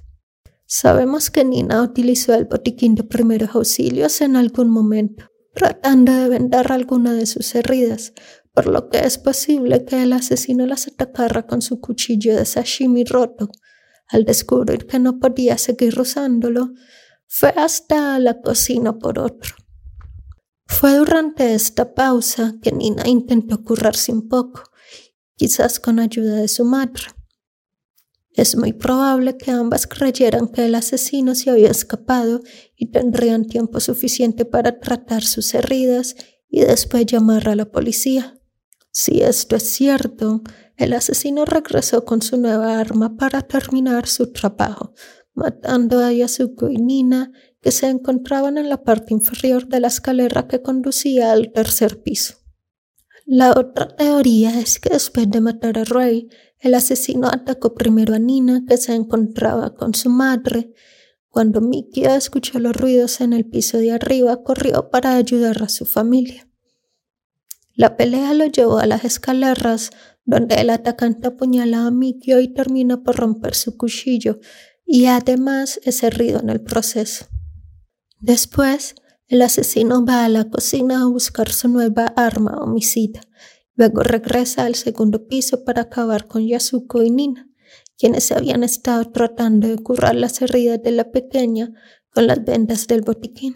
Sabemos 0.67 1.31
que 1.31 1.43
Nina 1.43 1.81
utilizó 1.81 2.35
el 2.35 2.45
botiquín 2.45 2.93
de 2.93 3.03
primeros 3.05 3.55
auxilios 3.55 4.21
en 4.21 4.35
algún 4.35 4.69
momento, 4.69 5.31
tratando 5.57 6.11
de 6.13 6.29
vendar 6.29 6.71
alguna 6.71 7.13
de 7.13 7.25
sus 7.25 7.55
heridas, 7.55 8.13
por 8.53 8.67
lo 8.67 8.89
que 8.89 8.99
es 8.99 9.17
posible 9.17 9.85
que 9.85 10.03
el 10.03 10.13
asesino 10.13 10.67
las 10.67 10.87
atacara 10.87 11.47
con 11.47 11.63
su 11.63 11.81
cuchillo 11.81 12.35
de 12.35 12.45
sashimi 12.45 13.03
roto, 13.03 13.49
al 14.07 14.23
descubrir 14.23 14.85
que 14.85 14.99
no 14.99 15.17
podía 15.19 15.57
seguir 15.57 15.99
usándolo, 15.99 16.75
fue 17.25 17.49
hasta 17.49 18.19
la 18.19 18.39
cocina 18.39 18.99
por 18.99 19.17
otro. 19.17 19.55
Fue 20.67 20.93
durante 20.95 21.55
esta 21.55 21.95
pausa 21.95 22.53
que 22.61 22.71
Nina 22.71 23.07
intentó 23.07 23.63
curarse 23.63 24.11
un 24.11 24.29
poco, 24.29 24.61
quizás 25.35 25.79
con 25.79 25.99
ayuda 25.99 26.35
de 26.35 26.49
su 26.49 26.65
madre. 26.65 27.05
Es 28.37 28.55
muy 28.55 28.71
probable 28.71 29.35
que 29.35 29.49
ambas 29.49 29.87
creyeran 29.87 30.47
que 30.47 30.63
el 30.67 30.75
asesino 30.75 31.33
se 31.33 31.49
había 31.49 31.71
escapado 31.71 32.41
y 32.75 32.91
tendrían 32.91 33.45
tiempo 33.45 33.79
suficiente 33.79 34.45
para 34.45 34.79
tratar 34.79 35.23
sus 35.23 35.55
heridas 35.55 36.15
y 36.47 36.59
después 36.59 37.07
llamar 37.07 37.49
a 37.49 37.55
la 37.55 37.65
policía. 37.65 38.39
Si 38.91 39.21
esto 39.21 39.55
es 39.55 39.63
cierto, 39.63 40.43
el 40.75 40.93
asesino 40.93 41.45
regresó 41.45 42.05
con 42.05 42.21
su 42.21 42.37
nueva 42.37 42.79
arma 42.79 43.17
para 43.17 43.41
terminar 43.41 44.05
su 44.05 44.31
trabajo, 44.31 44.93
matando 45.33 45.99
a 45.99 46.13
Yasuko 46.13 46.69
y 46.69 46.77
Nina, 46.77 47.31
que 47.59 47.71
se 47.71 47.87
encontraban 47.87 48.59
en 48.59 48.69
la 48.69 48.83
parte 48.83 49.15
inferior 49.15 49.67
de 49.67 49.79
la 49.79 49.87
escalera 49.87 50.47
que 50.47 50.61
conducía 50.61 51.31
al 51.31 51.51
tercer 51.53 52.03
piso. 52.03 52.35
La 53.25 53.49
otra 53.51 53.89
teoría 53.89 54.57
es 54.59 54.79
que 54.79 54.89
después 54.89 55.29
de 55.29 55.41
matar 55.41 55.79
a 55.79 55.83
Ray, 55.83 56.29
el 56.59 56.73
asesino 56.73 57.27
atacó 57.27 57.73
primero 57.73 58.15
a 58.15 58.19
Nina, 58.19 58.63
que 58.67 58.77
se 58.77 58.93
encontraba 58.93 59.75
con 59.75 59.93
su 59.93 60.09
madre. 60.09 60.73
Cuando 61.29 61.61
Mikio 61.61 62.13
escuchó 62.13 62.59
los 62.59 62.75
ruidos 62.75 63.21
en 63.21 63.33
el 63.33 63.45
piso 63.45 63.77
de 63.77 63.91
arriba, 63.91 64.43
corrió 64.43 64.89
para 64.89 65.15
ayudar 65.15 65.61
a 65.61 65.69
su 65.69 65.85
familia. 65.85 66.47
La 67.75 67.95
pelea 67.95 68.33
lo 68.33 68.45
llevó 68.45 68.79
a 68.79 68.87
las 68.87 69.05
escaleras, 69.05 69.91
donde 70.25 70.55
el 70.55 70.71
atacante 70.71 71.27
apuñala 71.27 71.85
a 71.85 71.91
Mikio 71.91 72.39
y 72.39 72.53
termina 72.53 73.03
por 73.03 73.17
romper 73.17 73.53
su 73.53 73.77
cuchillo, 73.77 74.39
y 74.83 75.05
además 75.05 75.79
es 75.83 76.01
herido 76.01 76.39
en 76.39 76.49
el 76.49 76.61
proceso. 76.61 77.27
Después, 78.19 78.95
el 79.27 79.41
asesino 79.41 80.05
va 80.05 80.25
a 80.25 80.29
la 80.29 80.49
cocina 80.49 81.01
a 81.01 81.05
buscar 81.05 81.51
su 81.51 81.67
nueva 81.67 82.05
arma 82.15 82.57
homicida. 82.61 83.21
Luego 83.77 84.01
regresa 84.01 84.65
al 84.65 84.73
segundo 84.73 85.27
piso 85.27 85.63
para 85.63 85.83
acabar 85.83 86.27
con 86.27 86.45
Yasuko 86.47 87.03
y 87.03 87.11
Nina, 87.11 87.47
quienes 87.95 88.31
habían 88.31 88.63
estado 88.63 89.11
tratando 89.11 89.67
de 89.67 89.77
curar 89.77 90.15
las 90.15 90.41
heridas 90.41 90.81
de 90.81 90.91
la 90.91 91.11
pequeña 91.11 91.71
con 92.11 92.25
las 92.25 92.43
vendas 92.43 92.87
del 92.87 93.01
botiquín. 93.01 93.53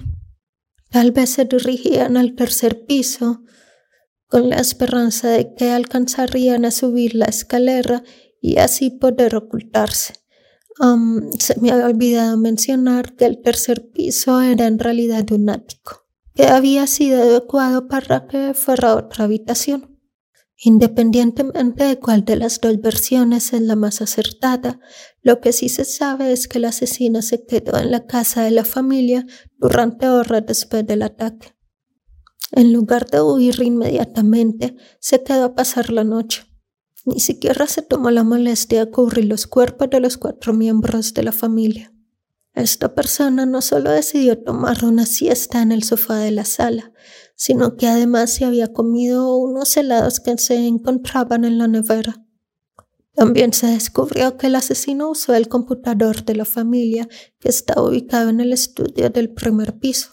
Tal 0.89 1.11
vez 1.11 1.31
se 1.31 1.45
dirigían 1.45 2.17
al 2.17 2.35
tercer 2.35 2.85
piso 2.85 3.43
con 4.27 4.49
la 4.49 4.57
esperanza 4.57 5.29
de 5.29 5.55
que 5.55 5.71
alcanzarían 5.71 6.65
a 6.65 6.71
subir 6.71 7.15
la 7.15 7.25
escalera 7.25 8.03
y 8.39 8.57
así 8.57 8.91
poder 8.91 9.35
ocultarse. 9.35 10.13
Um, 10.79 11.31
se 11.37 11.59
me 11.59 11.71
había 11.71 11.87
olvidado 11.87 12.37
mencionar 12.37 13.15
que 13.15 13.25
el 13.25 13.41
tercer 13.41 13.89
piso 13.89 14.39
era 14.39 14.67
en 14.67 14.77
realidad 14.77 15.31
un 15.31 15.49
ático, 15.49 16.05
que 16.35 16.45
había 16.45 16.85
sido 16.85 17.23
adecuado 17.23 17.87
para 17.87 18.27
que 18.27 18.53
fuera 18.53 18.95
otra 18.95 19.25
habitación. 19.25 19.90
Independientemente 20.63 21.85
de 21.85 21.97
cuál 21.97 22.23
de 22.23 22.35
las 22.35 22.61
dos 22.61 22.79
versiones 22.79 23.51
es 23.51 23.61
la 23.61 23.75
más 23.75 23.99
acertada, 23.99 24.79
lo 25.23 25.41
que 25.41 25.53
sí 25.53 25.69
se 25.69 25.85
sabe 25.85 26.31
es 26.31 26.47
que 26.47 26.59
el 26.59 26.65
asesino 26.65 27.23
se 27.23 27.47
quedó 27.47 27.79
en 27.79 27.89
la 27.89 28.05
casa 28.05 28.43
de 28.43 28.51
la 28.51 28.63
familia 28.63 29.25
durante 29.57 30.07
horas 30.07 30.43
después 30.45 30.85
del 30.85 31.01
ataque. 31.01 31.55
En 32.51 32.73
lugar 32.73 33.09
de 33.09 33.21
huir 33.21 33.59
inmediatamente, 33.63 34.75
se 34.99 35.23
quedó 35.23 35.45
a 35.45 35.55
pasar 35.55 35.91
la 35.91 36.03
noche. 36.03 36.43
Ni 37.05 37.19
siquiera 37.19 37.65
se 37.65 37.81
tomó 37.81 38.11
la 38.11 38.23
molestia 38.23 38.85
de 38.85 38.91
cubrir 38.91 39.25
los 39.25 39.47
cuerpos 39.47 39.89
de 39.89 39.99
los 39.99 40.17
cuatro 40.17 40.53
miembros 40.53 41.15
de 41.15 41.23
la 41.23 41.31
familia. 41.31 41.91
Esta 42.53 42.93
persona 42.93 43.47
no 43.47 43.61
solo 43.61 43.89
decidió 43.89 44.37
tomar 44.37 44.85
una 44.85 45.07
siesta 45.07 45.63
en 45.63 45.71
el 45.71 45.83
sofá 45.83 46.17
de 46.17 46.31
la 46.31 46.45
sala, 46.45 46.91
sino 47.41 47.75
que 47.75 47.87
además 47.87 48.29
se 48.29 48.45
había 48.45 48.71
comido 48.71 49.35
unos 49.35 49.75
helados 49.75 50.19
que 50.19 50.37
se 50.37 50.67
encontraban 50.67 51.43
en 51.43 51.57
la 51.57 51.67
nevera. 51.67 52.23
También 53.15 53.51
se 53.51 53.65
descubrió 53.65 54.37
que 54.37 54.45
el 54.45 54.53
asesino 54.53 55.09
usó 55.09 55.33
el 55.33 55.47
computador 55.47 56.23
de 56.23 56.35
la 56.35 56.45
familia 56.45 57.09
que 57.39 57.49
estaba 57.49 57.81
ubicado 57.81 58.29
en 58.29 58.41
el 58.41 58.53
estudio 58.53 59.09
del 59.09 59.33
primer 59.33 59.79
piso. 59.79 60.09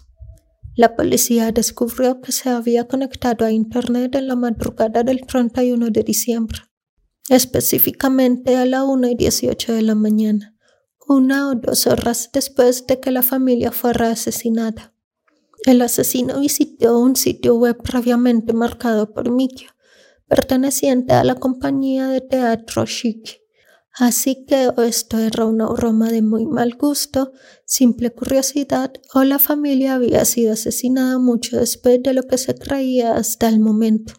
La 0.75 0.97
policía 0.97 1.53
descubrió 1.53 2.23
que 2.23 2.33
se 2.33 2.49
había 2.49 2.89
conectado 2.89 3.45
a 3.45 3.53
Internet 3.53 4.15
en 4.15 4.27
la 4.27 4.35
madrugada 4.35 5.03
del 5.03 5.21
31 5.27 5.91
de 5.91 6.03
diciembre, 6.03 6.61
específicamente 7.29 8.57
a 8.57 8.65
la 8.65 8.85
1 8.85 9.07
y 9.07 9.15
18 9.17 9.75
de 9.75 9.83
la 9.83 9.95
mañana, 9.95 10.57
una 11.07 11.51
o 11.51 11.55
dos 11.57 11.87
horas 11.87 12.31
después 12.33 12.87
de 12.87 13.01
que 13.01 13.11
la 13.11 13.23
familia 13.23 13.71
fuera 13.71 14.13
asesinada. 14.13 14.95
El 15.65 15.83
asesino 15.83 16.41
visitó 16.41 16.99
un 17.01 17.17
sitio 17.17 17.57
web 17.57 17.77
previamente 17.83 18.53
marcado 18.53 19.13
por 19.13 19.31
Mikio, 19.31 19.71
perteneciente 20.29 21.15
a 21.15 21.25
la 21.25 21.35
compañía 21.35 22.07
de 22.09 22.21
teatro 22.21 22.87
Shiki. 22.87 23.39
Así 23.93 24.45
que 24.47 24.71
esto 24.87 25.19
era 25.19 25.45
una 25.45 25.67
broma 25.67 26.11
de 26.11 26.23
muy 26.23 26.47
mal 26.47 26.77
gusto, 26.77 27.33
simple 27.65 28.13
curiosidad, 28.13 28.93
o 29.13 29.25
la 29.25 29.41
familia 29.41 29.95
había 29.95 30.25
sido 30.25 30.53
asesinada 30.53 31.19
mucho 31.19 31.59
después 31.59 32.01
de 32.05 32.15
lo 32.15 32.23
que 32.23 32.39
se 32.39 32.55
creía 32.55 33.17
hasta 33.17 33.49
el 33.49 33.59
momento. 33.59 34.15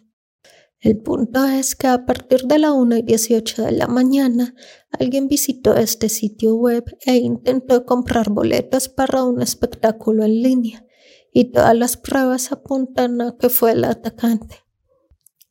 El 0.80 0.98
punto 0.98 1.44
es 1.46 1.74
que 1.74 1.86
a 1.86 2.04
partir 2.04 2.42
de 2.42 2.58
la 2.58 2.72
1 2.72 2.98
y 2.98 3.02
18 3.02 3.62
de 3.62 3.72
la 3.72 3.86
mañana, 3.86 4.54
alguien 4.90 5.28
visitó 5.28 5.74
este 5.74 6.10
sitio 6.10 6.56
web 6.56 6.84
e 7.06 7.16
intentó 7.16 7.86
comprar 7.86 8.28
boletos 8.30 8.90
para 8.90 9.24
un 9.24 9.40
espectáculo 9.40 10.24
en 10.24 10.42
línea 10.42 10.86
y 11.32 11.52
todas 11.52 11.76
las 11.76 11.96
pruebas 11.96 12.52
apuntan 12.52 13.20
a 13.20 13.36
que 13.38 13.48
fue 13.48 13.72
el 13.72 13.84
atacante. 13.84 14.64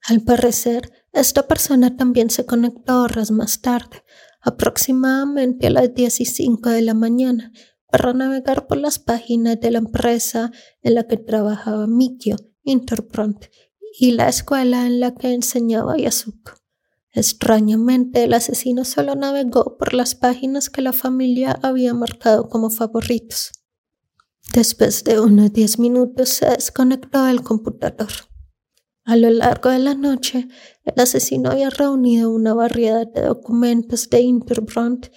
Al 0.07 0.21
parecer, 0.21 0.91
esta 1.13 1.47
persona 1.47 1.97
también 1.97 2.29
se 2.29 2.45
conectó 2.45 3.03
horas 3.03 3.31
más 3.31 3.61
tarde, 3.61 4.03
aproximadamente 4.41 5.67
a 5.67 5.71
las 5.71 5.93
10 5.93 6.21
y 6.21 6.25
5 6.25 6.69
de 6.69 6.81
la 6.81 6.93
mañana, 6.93 7.51
para 7.91 8.13
navegar 8.13 8.67
por 8.67 8.77
las 8.77 8.99
páginas 8.99 9.59
de 9.59 9.71
la 9.71 9.79
empresa 9.79 10.51
en 10.81 10.95
la 10.95 11.07
que 11.07 11.17
trabajaba 11.17 11.87
Mikio, 11.87 12.37
Interpront, 12.63 13.45
y 13.99 14.11
la 14.11 14.29
escuela 14.29 14.85
en 14.85 14.99
la 14.99 15.15
que 15.15 15.33
enseñaba 15.33 15.97
Yasuko. 15.97 16.53
Extrañamente, 17.11 18.23
el 18.23 18.33
asesino 18.33 18.85
solo 18.85 19.15
navegó 19.15 19.77
por 19.77 19.95
las 19.95 20.13
páginas 20.13 20.69
que 20.69 20.83
la 20.83 20.93
familia 20.93 21.59
había 21.63 21.93
marcado 21.95 22.49
como 22.49 22.69
favoritos. 22.69 23.51
Después 24.53 25.03
de 25.03 25.19
unos 25.19 25.53
diez 25.53 25.77
minutos 25.77 26.29
se 26.29 26.47
desconectó 26.47 27.27
el 27.27 27.43
computador. 27.43 28.09
A 29.05 29.15
lo 29.15 29.29
largo 29.29 29.69
de 29.69 29.77
la 29.77 29.93
noche, 29.93 30.47
el 30.85 31.01
asesino 31.01 31.51
había 31.51 31.69
reunido 31.69 32.31
una 32.31 32.55
variedad 32.55 33.05
de 33.07 33.21
documentos 33.21 34.09
de 34.09 34.21
Interbrand 34.21 35.11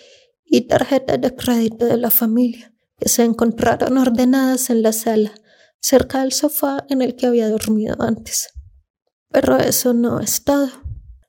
y 0.45 0.63
tarjetas 0.63 1.19
de 1.21 1.35
crédito 1.35 1.87
de 1.87 1.97
la 1.97 2.11
familia, 2.11 2.75
que 2.99 3.09
se 3.09 3.25
encontraron 3.25 3.97
ordenadas 3.97 4.69
en 4.69 4.83
la 4.83 4.93
sala, 4.93 5.33
cerca 5.81 6.21
del 6.21 6.33
sofá 6.33 6.85
en 6.91 7.01
el 7.01 7.17
que 7.17 7.27
había 7.27 7.49
dormido 7.49 7.97
antes. 8.01 8.51
Pero 9.31 9.57
eso 9.57 9.95
no 9.95 10.21
es 10.21 10.45
todo. 10.45 10.69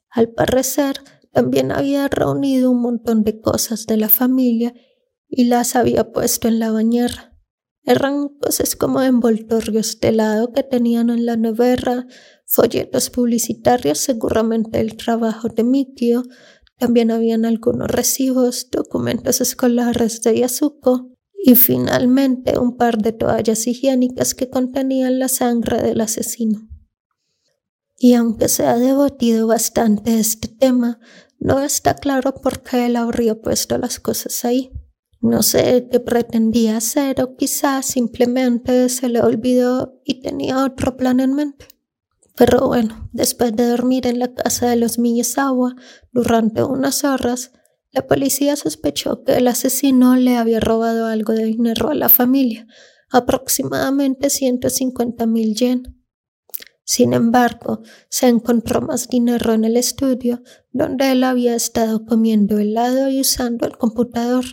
Al 0.09 0.29
parecer, 0.29 1.01
también 1.31 1.71
había 1.71 2.09
reunido 2.09 2.69
un 2.69 2.81
montón 2.81 3.23
de 3.23 3.39
cosas 3.39 3.85
de 3.85 3.95
la 3.95 4.09
familia 4.09 4.73
y 5.27 5.45
las 5.45 5.77
había 5.77 6.11
puesto 6.11 6.49
en 6.49 6.59
la 6.59 6.71
bañera. 6.71 7.32
Eran 7.85 8.29
cosas 8.39 8.77
como 8.77 9.01
envoltorios 9.01 9.99
de 9.99 10.09
helado 10.09 10.53
que 10.53 10.63
tenían 10.63 11.09
en 11.09 11.25
la 11.25 11.35
nevera, 11.35 12.07
folletos 12.45 13.09
publicitarios, 13.09 13.97
seguramente 13.97 14.79
el 14.79 14.95
trabajo 14.95 15.49
de 15.49 15.63
Mikio. 15.63 16.23
También 16.77 17.11
habían 17.11 17.43
algunos 17.43 17.89
recibos, 17.89 18.69
documentos 18.71 19.41
escolares 19.41 20.21
de 20.21 20.39
Yasuko 20.39 21.09
y 21.33 21.55
finalmente 21.55 22.57
un 22.57 22.77
par 22.77 22.97
de 22.99 23.11
toallas 23.11 23.67
higiénicas 23.67 24.33
que 24.33 24.49
contenían 24.49 25.19
la 25.19 25.27
sangre 25.27 25.81
del 25.81 25.99
asesino. 25.99 26.69
Y 27.97 28.13
aunque 28.13 28.47
se 28.47 28.65
ha 28.65 28.77
debatido 28.77 29.47
bastante 29.47 30.19
este 30.19 30.47
tema, 30.47 30.99
no 31.37 31.61
está 31.61 31.95
claro 31.95 32.33
por 32.33 32.63
qué 32.63 32.85
él 32.85 32.95
habría 32.95 33.41
puesto 33.41 33.77
las 33.77 33.99
cosas 33.99 34.45
ahí. 34.45 34.71
No 35.23 35.41
sé 35.41 35.87
qué 35.89 36.01
pretendía 36.01 36.75
hacer 36.75 37.21
o 37.21 37.37
quizás 37.37 37.85
simplemente 37.85 38.89
se 38.89 39.07
le 39.07 39.21
olvidó 39.21 40.01
y 40.03 40.19
tenía 40.19 40.65
otro 40.65 40.97
plan 40.97 41.21
en 41.21 41.33
mente. 41.33 41.65
Pero 42.35 42.67
bueno, 42.67 43.09
después 43.13 43.55
de 43.55 43.67
dormir 43.67 44.05
en 44.05 44.19
la 44.19 44.33
casa 44.33 44.69
de 44.69 44.75
los 44.75 44.99
Miyazawa 44.99 45.77
durante 46.11 46.61
unas 46.61 47.05
horas, 47.05 47.53
la 47.91 48.05
policía 48.05 48.57
sospechó 48.57 49.23
que 49.23 49.37
el 49.37 49.47
asesino 49.47 50.17
le 50.17 50.35
había 50.35 50.59
robado 50.59 51.05
algo 51.05 51.31
de 51.31 51.45
dinero 51.45 51.89
a 51.89 51.95
la 51.95 52.09
familia, 52.09 52.67
aproximadamente 53.09 54.29
150 54.29 55.25
mil 55.25 55.55
yen. 55.55 56.03
Sin 56.83 57.13
embargo, 57.13 57.81
se 58.09 58.27
encontró 58.27 58.81
más 58.81 59.07
dinero 59.07 59.53
en 59.53 59.63
el 59.63 59.77
estudio, 59.77 60.41
donde 60.73 61.13
él 61.13 61.23
había 61.23 61.55
estado 61.55 62.05
comiendo 62.05 62.57
helado 62.57 63.09
y 63.09 63.21
usando 63.21 63.65
el 63.65 63.77
computador, 63.77 64.43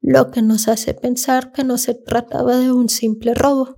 lo 0.00 0.30
que 0.30 0.42
nos 0.42 0.68
hace 0.68 0.94
pensar 0.94 1.52
que 1.52 1.64
no 1.64 1.78
se 1.78 1.94
trataba 1.94 2.56
de 2.56 2.72
un 2.72 2.88
simple 2.88 3.34
robo. 3.34 3.76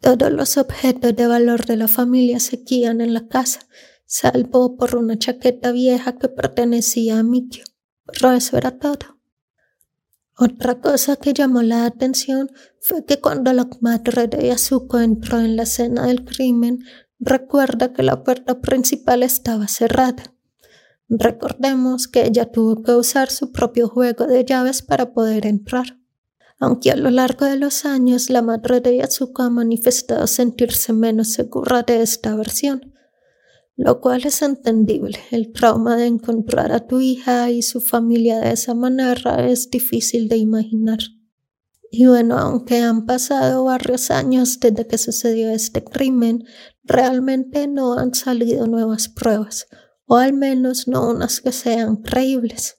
Todos 0.00 0.30
los 0.30 0.58
objetos 0.58 1.16
de 1.16 1.26
valor 1.26 1.64
de 1.64 1.76
la 1.76 1.88
familia 1.88 2.40
se 2.40 2.62
quían 2.62 3.00
en 3.00 3.14
la 3.14 3.26
casa, 3.26 3.60
salvo 4.04 4.76
por 4.76 4.96
una 4.96 5.18
chaqueta 5.18 5.72
vieja 5.72 6.18
que 6.18 6.28
pertenecía 6.28 7.18
a 7.18 7.22
Mikio, 7.22 7.64
pero 8.04 8.32
eso 8.32 8.58
era 8.58 8.78
todo. 8.78 9.14
Otra 10.36 10.80
cosa 10.80 11.16
que 11.16 11.32
llamó 11.32 11.62
la 11.62 11.86
atención 11.86 12.50
fue 12.80 13.04
que 13.04 13.20
cuando 13.20 13.52
la 13.52 13.68
madre 13.80 14.26
de 14.26 14.48
Yasuko 14.48 14.98
entró 14.98 15.38
en 15.38 15.56
la 15.56 15.62
escena 15.62 16.06
del 16.06 16.24
crimen, 16.24 16.80
recuerda 17.20 17.92
que 17.92 18.02
la 18.02 18.24
puerta 18.24 18.60
principal 18.60 19.22
estaba 19.22 19.68
cerrada. 19.68 20.33
Recordemos 21.08 22.08
que 22.08 22.24
ella 22.24 22.50
tuvo 22.50 22.82
que 22.82 22.92
usar 22.92 23.30
su 23.30 23.52
propio 23.52 23.88
juego 23.88 24.26
de 24.26 24.44
llaves 24.44 24.82
para 24.82 25.12
poder 25.12 25.46
entrar. 25.46 25.98
Aunque 26.58 26.90
a 26.90 26.96
lo 26.96 27.10
largo 27.10 27.44
de 27.44 27.56
los 27.56 27.84
años 27.84 28.30
la 28.30 28.42
madre 28.42 28.80
de 28.80 28.96
Yasuko 28.98 29.42
ha 29.42 29.50
manifestado 29.50 30.26
sentirse 30.26 30.92
menos 30.92 31.32
segura 31.32 31.82
de 31.82 32.02
esta 32.02 32.34
versión. 32.34 32.92
lo 33.76 34.00
cual 34.00 34.24
es 34.24 34.40
entendible. 34.42 35.18
El 35.32 35.52
trauma 35.52 35.96
de 35.96 36.06
encontrar 36.06 36.70
a 36.70 36.86
tu 36.86 37.00
hija 37.00 37.50
y 37.50 37.60
su 37.62 37.80
familia 37.80 38.38
de 38.38 38.52
esa 38.52 38.72
manera 38.72 39.48
es 39.48 39.68
difícil 39.68 40.28
de 40.28 40.36
imaginar. 40.36 41.00
Y 41.90 42.06
bueno, 42.06 42.38
aunque 42.38 42.80
han 42.80 43.04
pasado 43.06 43.64
varios 43.64 44.10
años 44.10 44.58
desde 44.60 44.86
que 44.86 44.98
sucedió 44.98 45.50
este 45.50 45.82
crimen, 45.82 46.44
realmente 46.82 47.68
no 47.68 47.98
han 47.98 48.14
salido 48.14 48.66
nuevas 48.66 49.08
pruebas, 49.08 49.66
o 50.06 50.16
al 50.16 50.32
menos 50.32 50.88
no 50.88 51.08
unas 51.10 51.40
que 51.40 51.52
sean 51.52 51.96
creíbles. 51.96 52.78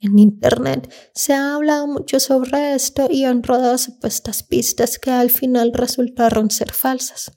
En 0.00 0.18
Internet 0.18 0.92
se 1.14 1.32
ha 1.32 1.54
hablado 1.54 1.86
mucho 1.86 2.18
sobre 2.18 2.74
esto 2.74 3.06
y 3.08 3.24
han 3.24 3.42
rodado 3.42 3.78
supuestas 3.78 4.42
pistas 4.42 4.98
que 4.98 5.12
al 5.12 5.30
final 5.30 5.72
resultaron 5.72 6.50
ser 6.50 6.72
falsas. 6.72 7.30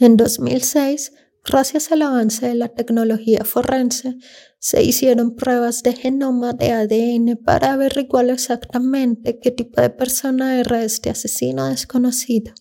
En 0.00 0.16
2006, 0.16 1.12
gracias 1.44 1.92
al 1.92 2.02
avance 2.02 2.48
de 2.48 2.54
la 2.54 2.68
tecnología 2.68 3.44
forense, 3.44 4.16
se 4.58 4.82
hicieron 4.82 5.36
pruebas 5.36 5.82
de 5.82 5.92
genoma 5.92 6.54
de 6.54 6.72
ADN 6.72 7.36
para 7.44 7.74
averiguar 7.74 8.30
exactamente 8.30 9.38
qué 9.38 9.50
tipo 9.50 9.82
de 9.82 9.90
persona 9.90 10.58
era 10.58 10.82
este 10.82 11.10
asesino 11.10 11.68
desconocido. 11.68 12.54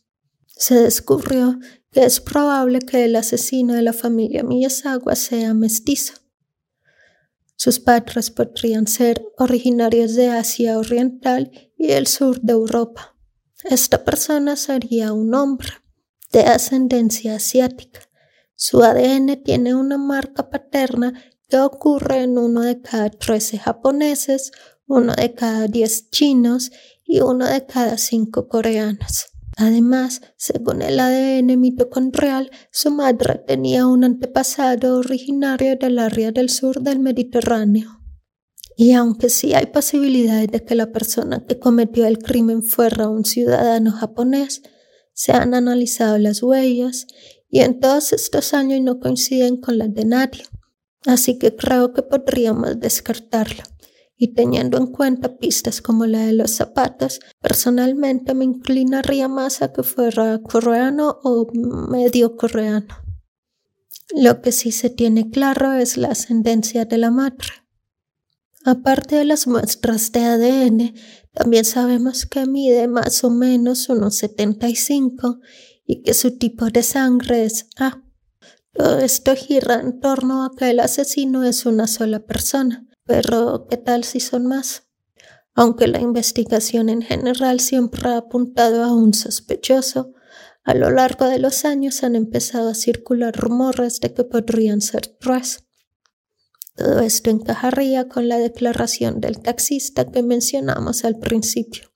Se 0.48 0.76
descubrió 0.76 1.58
es 1.94 2.20
probable 2.20 2.80
que 2.80 3.06
el 3.06 3.16
asesino 3.16 3.74
de 3.74 3.82
la 3.82 3.94
familia 3.94 4.44
Miyazawa 4.44 5.16
sea 5.16 5.54
mestizo. 5.54 6.14
Sus 7.56 7.80
padres 7.80 8.32
podrían 8.32 8.88
ser 8.88 9.24
originarios 9.38 10.16
de 10.16 10.30
Asia 10.30 10.78
Oriental 10.78 11.52
y 11.78 11.92
el 11.92 12.08
sur 12.08 12.42
de 12.42 12.54
Europa. 12.54 13.16
Esta 13.64 14.04
persona 14.04 14.56
sería 14.56 15.14
un 15.14 15.34
hombre 15.34 15.70
de 16.32 16.42
ascendencia 16.42 17.36
asiática. 17.36 18.02
Su 18.56 18.84
ADN 18.84 19.42
tiene 19.44 19.76
una 19.76 19.98
marca 19.98 20.50
paterna 20.50 21.14
que 21.48 21.58
ocurre 21.60 22.24
en 22.24 22.38
uno 22.38 22.62
de 22.62 22.82
cada 22.82 23.10
13 23.10 23.60
japoneses, 23.60 24.52
uno 24.88 25.14
de 25.14 25.34
cada 25.34 25.68
10 25.68 26.10
chinos 26.10 26.72
y 27.06 27.22
uno 27.22 27.46
de 27.46 27.66
cada 27.66 27.98
5 27.98 28.48
coreanos. 28.48 29.33
Además, 29.58 30.22
según 30.36 30.82
el 30.82 31.00
ADN 31.00 31.60
mitocondrial, 31.60 32.50
su 32.72 32.92
madre 32.92 33.42
tenía 33.46 33.86
un 33.86 34.04
antepasado 34.04 34.98
originario 34.98 35.76
del 35.76 36.00
área 36.00 36.32
del 36.32 36.50
sur 36.50 36.82
del 36.82 37.00
Mediterráneo. 37.00 38.00
Y 38.76 38.94
aunque 38.94 39.30
sí 39.30 39.54
hay 39.54 39.68
posibilidades 39.68 40.48
de 40.48 40.64
que 40.66 40.76
la 40.76 40.92
persona 40.92 41.46
que 41.46 41.60
cometió 41.60 42.08
el 42.08 42.18
crimen 42.18 42.64
fuera 42.64 43.08
un 43.08 43.26
ciudadano 43.26 43.92
japonés, 43.92 44.64
se 45.14 45.32
han 45.32 45.54
analizado 45.54 46.18
las 46.18 46.42
huellas 46.42 47.06
y 47.50 47.60
en 47.60 47.80
todos 47.80 48.14
estos 48.14 48.56
años 48.56 48.82
no 48.82 49.00
coinciden 49.00 49.58
con 49.58 49.78
las 49.78 49.94
de 49.94 50.06
nadie. 50.06 50.44
Así 51.06 51.38
que 51.38 51.56
creo 51.56 51.94
que 51.94 52.02
podríamos 52.02 52.80
descartarlo 52.80 53.64
y 54.24 54.30
teniendo 54.30 54.78
en 54.78 54.88
cuenta 54.88 55.36
pistas 55.36 55.82
como 55.82 56.06
la 56.06 56.26
de 56.26 56.32
los 56.32 56.52
zapatos, 56.52 57.20
personalmente 57.42 58.34
me 58.34 58.46
inclinaría 58.46 59.28
más 59.28 59.62
a 59.62 59.74
que 59.74 59.84
fuera 59.84 60.42
coreano 60.42 61.20
o 61.26 61.46
medio 61.90 62.38
coreano. 62.38 62.88
Lo 64.16 64.42
que 64.42 64.54
sí 64.54 64.72
se 64.72 64.90
tiene 64.90 65.30
claro 65.30 65.74
es 65.74 65.98
la 65.98 66.08
ascendencia 66.08 66.86
de 66.86 67.00
la 67.00 67.12
madre. 67.12 67.50
Aparte 68.64 69.18
de 69.18 69.26
las 69.26 69.46
muestras 69.46 70.14
de 70.14 70.22
ADN, 70.22 70.94
también 71.34 71.66
sabemos 71.66 72.26
que 72.26 72.46
mide 72.46 72.88
más 72.88 73.26
o 73.26 73.30
menos 73.30 73.90
unos 73.90 74.16
75 74.16 75.42
y 75.86 76.02
que 76.02 76.14
su 76.14 76.38
tipo 76.38 76.68
de 76.68 76.82
sangre 76.82 77.44
es 77.44 77.68
A. 77.76 78.02
Todo 78.72 79.00
esto 79.00 79.36
gira 79.36 79.82
en 79.82 80.00
torno 80.00 80.46
a 80.46 80.52
que 80.58 80.70
el 80.70 80.80
asesino 80.80 81.44
es 81.44 81.66
una 81.66 81.88
sola 81.88 82.22
persona, 82.22 82.88
pero, 83.06 83.68
¿qué 83.70 83.78
tal 83.78 84.04
si 84.04 84.20
son 84.20 84.48
más? 84.48 84.84
Aunque 85.56 85.88
la 85.88 86.02
investigación 86.02 86.90
en 86.90 87.02
general 87.02 87.60
siempre 87.60 88.10
ha 88.10 88.18
apuntado 88.18 88.84
a 88.84 88.94
un 88.94 89.14
sospechoso, 89.14 90.14
a 90.64 90.74
lo 90.74 90.90
largo 90.90 91.26
de 91.26 91.40
los 91.40 91.66
años 91.66 92.04
han 92.04 92.16
empezado 92.16 92.70
a 92.70 92.76
circular 92.76 93.36
rumores 93.36 94.00
de 94.00 94.14
que 94.14 94.24
podrían 94.24 94.82
ser 94.82 95.08
tres. 95.08 95.66
Todo 96.76 97.02
esto 97.02 97.30
encajaría 97.30 98.08
con 98.08 98.28
la 98.28 98.38
declaración 98.38 99.20
del 99.20 99.40
taxista 99.42 100.10
que 100.10 100.24
mencionamos 100.24 101.04
al 101.04 101.20
principio. 101.20 101.94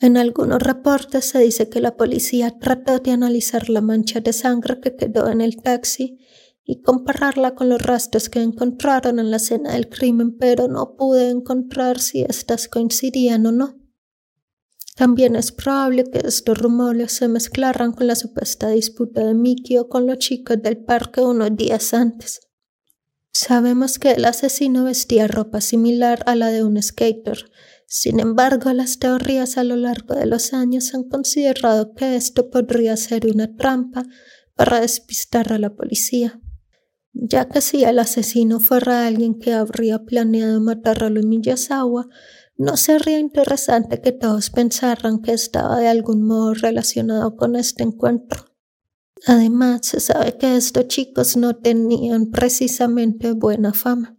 En 0.00 0.16
algunos 0.16 0.60
reportes 0.60 1.26
se 1.26 1.40
dice 1.40 1.68
que 1.68 1.80
la 1.80 1.96
policía 1.96 2.58
trató 2.58 2.98
de 3.00 3.10
analizar 3.10 3.68
la 3.68 3.80
mancha 3.80 4.20
de 4.20 4.32
sangre 4.32 4.80
que 4.80 4.96
quedó 4.96 5.28
en 5.28 5.40
el 5.40 5.60
taxi 5.60 6.18
y 6.70 6.82
compararla 6.82 7.54
con 7.54 7.70
los 7.70 7.80
rastros 7.80 8.28
que 8.28 8.42
encontraron 8.42 9.18
en 9.18 9.30
la 9.30 9.38
escena 9.38 9.72
del 9.72 9.88
crimen, 9.88 10.36
pero 10.36 10.68
no 10.68 10.96
pude 10.96 11.30
encontrar 11.30 11.98
si 11.98 12.20
éstas 12.20 12.68
coincidían 12.68 13.46
o 13.46 13.52
no. 13.52 13.78
También 14.94 15.34
es 15.34 15.50
probable 15.50 16.04
que 16.04 16.18
estos 16.18 16.58
rumores 16.58 17.12
se 17.12 17.26
mezclaran 17.26 17.92
con 17.92 18.06
la 18.06 18.16
supuesta 18.16 18.68
disputa 18.68 19.24
de 19.24 19.32
Mikio 19.32 19.88
con 19.88 20.06
los 20.06 20.18
chicos 20.18 20.62
del 20.62 20.76
parque 20.76 21.22
unos 21.22 21.56
días 21.56 21.94
antes. 21.94 22.40
Sabemos 23.32 23.98
que 23.98 24.12
el 24.12 24.26
asesino 24.26 24.84
vestía 24.84 25.26
ropa 25.26 25.62
similar 25.62 26.22
a 26.26 26.34
la 26.34 26.48
de 26.48 26.64
un 26.64 26.82
skater. 26.82 27.50
Sin 27.86 28.20
embargo, 28.20 28.70
las 28.74 28.98
teorías 28.98 29.56
a 29.56 29.64
lo 29.64 29.76
largo 29.76 30.14
de 30.14 30.26
los 30.26 30.52
años 30.52 30.92
han 30.92 31.04
considerado 31.04 31.94
que 31.94 32.14
esto 32.14 32.50
podría 32.50 32.94
ser 32.98 33.26
una 33.26 33.56
trampa 33.56 34.04
para 34.54 34.82
despistar 34.82 35.50
a 35.54 35.58
la 35.58 35.74
policía 35.74 36.42
ya 37.12 37.48
que 37.48 37.60
si 37.60 37.84
el 37.84 37.98
asesino 37.98 38.60
fuera 38.60 39.06
alguien 39.06 39.38
que 39.38 39.52
habría 39.52 40.04
planeado 40.04 40.60
matar 40.60 41.04
a 41.04 41.10
Miyazawa, 41.10 42.08
¿no 42.56 42.76
sería 42.76 43.18
interesante 43.18 44.00
que 44.00 44.12
todos 44.12 44.50
pensaran 44.50 45.20
que 45.22 45.32
estaba 45.32 45.78
de 45.78 45.88
algún 45.88 46.26
modo 46.26 46.54
relacionado 46.54 47.36
con 47.36 47.56
este 47.56 47.82
encuentro? 47.82 48.44
Además, 49.26 49.80
se 49.82 50.00
sabe 50.00 50.36
que 50.36 50.56
estos 50.56 50.88
chicos 50.88 51.36
no 51.36 51.56
tenían 51.56 52.30
precisamente 52.30 53.32
buena 53.32 53.72
fama. 53.72 54.16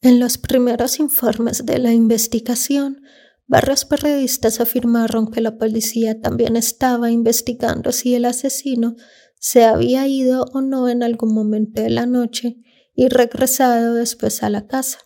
En 0.00 0.18
los 0.18 0.36
primeros 0.36 0.98
informes 0.98 1.64
de 1.64 1.78
la 1.78 1.92
investigación, 1.92 3.02
varios 3.46 3.84
periodistas 3.84 4.60
afirmaron 4.60 5.30
que 5.30 5.40
la 5.40 5.58
policía 5.58 6.20
también 6.20 6.56
estaba 6.56 7.10
investigando 7.10 7.92
si 7.92 8.14
el 8.16 8.24
asesino 8.24 8.96
se 9.42 9.64
había 9.64 10.06
ido 10.06 10.44
o 10.52 10.60
no 10.60 10.88
en 10.88 11.02
algún 11.02 11.34
momento 11.34 11.82
de 11.82 11.90
la 11.90 12.06
noche 12.06 12.58
y 12.94 13.08
regresado 13.08 13.94
después 13.94 14.44
a 14.44 14.48
la 14.48 14.68
casa. 14.68 14.98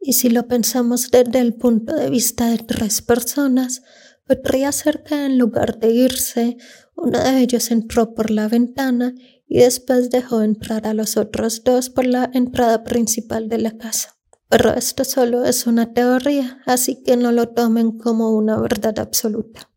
Y 0.00 0.14
si 0.14 0.30
lo 0.30 0.48
pensamos 0.48 1.12
desde 1.12 1.38
el 1.38 1.54
punto 1.54 1.94
de 1.94 2.10
vista 2.10 2.50
de 2.50 2.58
tres 2.58 3.02
personas, 3.02 3.82
podría 4.26 4.72
ser 4.72 5.04
que 5.04 5.24
en 5.24 5.38
lugar 5.38 5.78
de 5.78 5.92
irse, 5.92 6.56
uno 6.96 7.20
de 7.20 7.38
ellos 7.38 7.70
entró 7.70 8.14
por 8.14 8.32
la 8.32 8.48
ventana 8.48 9.14
y 9.46 9.60
después 9.60 10.10
dejó 10.10 10.42
entrar 10.42 10.88
a 10.88 10.94
los 10.94 11.16
otros 11.16 11.62
dos 11.62 11.88
por 11.88 12.04
la 12.04 12.28
entrada 12.34 12.82
principal 12.82 13.48
de 13.48 13.58
la 13.58 13.78
casa. 13.78 14.16
Pero 14.48 14.74
esto 14.74 15.04
solo 15.04 15.44
es 15.44 15.68
una 15.68 15.92
teoría, 15.92 16.58
así 16.66 17.00
que 17.04 17.16
no 17.16 17.30
lo 17.30 17.50
tomen 17.50 17.96
como 17.96 18.32
una 18.32 18.58
verdad 18.58 18.98
absoluta. 18.98 19.70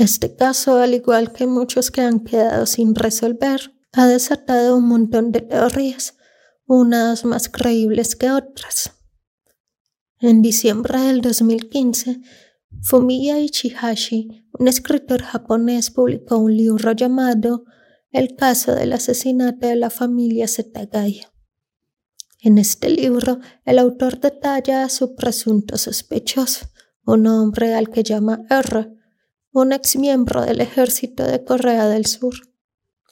Este 0.00 0.34
caso, 0.34 0.78
al 0.78 0.94
igual 0.94 1.30
que 1.30 1.46
muchos 1.46 1.90
que 1.90 2.00
han 2.00 2.20
quedado 2.20 2.64
sin 2.64 2.94
resolver, 2.94 3.74
ha 3.92 4.06
desatado 4.06 4.78
un 4.78 4.88
montón 4.88 5.30
de 5.30 5.42
teorías, 5.42 6.16
unas 6.64 7.26
más 7.26 7.50
creíbles 7.50 8.16
que 8.16 8.30
otras. 8.30 8.92
En 10.18 10.40
diciembre 10.40 10.98
del 11.00 11.20
2015, 11.20 12.22
Fumiya 12.80 13.40
Ichihashi, 13.40 14.48
un 14.58 14.68
escritor 14.68 15.20
japonés, 15.20 15.90
publicó 15.90 16.38
un 16.38 16.56
libro 16.56 16.92
llamado 16.92 17.66
El 18.10 18.36
caso 18.36 18.74
del 18.74 18.94
asesinato 18.94 19.66
de 19.66 19.76
la 19.76 19.90
familia 19.90 20.48
Setagaya. 20.48 21.30
En 22.40 22.56
este 22.56 22.88
libro, 22.88 23.38
el 23.66 23.78
autor 23.78 24.18
detalla 24.18 24.82
a 24.82 24.88
su 24.88 25.14
presunto 25.14 25.76
sospechoso, 25.76 26.68
un 27.04 27.26
hombre 27.26 27.74
al 27.74 27.90
que 27.90 28.02
llama 28.02 28.46
R, 28.48 28.96
un 29.52 29.72
ex 29.72 29.96
miembro 29.96 30.42
del 30.42 30.60
ejército 30.60 31.24
de 31.24 31.42
Corea 31.42 31.88
del 31.88 32.06
Sur. 32.06 32.34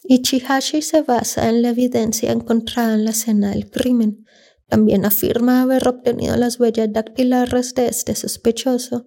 Ichihashi 0.05 0.83
se 0.83 1.03
basa 1.03 1.49
en 1.49 1.63
la 1.63 1.71
evidencia 1.71 2.31
encontrada 2.31 2.95
en 2.95 3.05
la 3.05 3.11
escena 3.11 3.51
del 3.51 3.69
crimen. 3.71 4.25
También 4.69 5.05
afirma 5.05 5.63
haber 5.63 5.89
obtenido 5.89 6.37
las 6.37 6.61
huellas 6.61 6.93
dactilares 6.93 7.75
de 7.75 7.89
este 7.89 8.15
sospechoso, 8.15 9.07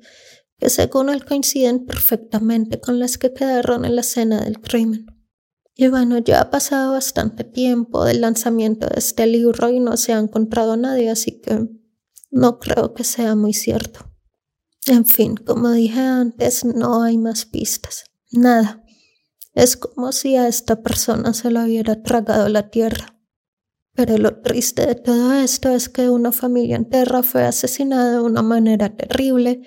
que 0.58 0.70
según 0.70 1.10
él 1.10 1.24
coinciden 1.24 1.86
perfectamente 1.86 2.82
con 2.82 3.00
las 3.00 3.18
que 3.18 3.34
quedaron 3.34 3.86
en 3.86 3.96
la 3.96 4.02
escena 4.02 4.42
del 4.42 4.60
crimen. 4.60 5.06
Y 5.74 5.88
bueno, 5.88 6.18
ya 6.18 6.42
ha 6.42 6.52
pasado 6.52 6.92
bastante 6.92 7.46
tiempo 7.46 8.04
del 8.04 8.22
lanzamiento 8.22 8.88
de 8.88 9.00
este 9.00 9.26
libro 9.26 9.70
y 9.70 9.80
no 9.80 9.96
se 9.96 10.14
ha 10.14 10.20
encontrado 10.20 10.76
nadie, 10.76 11.10
así 11.10 11.40
que 11.40 11.70
no 12.30 12.60
creo 12.60 12.94
que 12.94 13.06
sea 13.06 13.36
muy 13.36 13.54
cierto. 13.54 14.11
En 14.88 15.06
fin, 15.06 15.36
como 15.36 15.72
dije 15.72 16.00
antes, 16.00 16.66
no 16.66 17.04
hay 17.04 17.18
más 17.18 17.46
pistas. 17.46 18.06
Nada. 18.32 18.84
Es 19.54 19.78
como 19.78 20.12
si 20.12 20.38
a 20.38 20.48
esta 20.48 20.82
persona 20.82 21.34
se 21.34 21.52
lo 21.52 21.64
hubiera 21.64 22.02
tragado 22.02 22.50
la 22.50 22.70
tierra. 22.70 23.20
Pero 23.94 24.18
lo 24.18 24.42
triste 24.42 24.86
de 24.86 24.96
todo 24.96 25.34
esto 25.34 25.70
es 25.70 25.90
que 25.90 26.10
una 26.10 26.32
familia 26.32 26.78
entera 26.78 27.24
fue 27.24 27.44
asesinada 27.44 28.14
de 28.14 28.22
una 28.22 28.42
manera 28.42 28.96
terrible, 28.96 29.62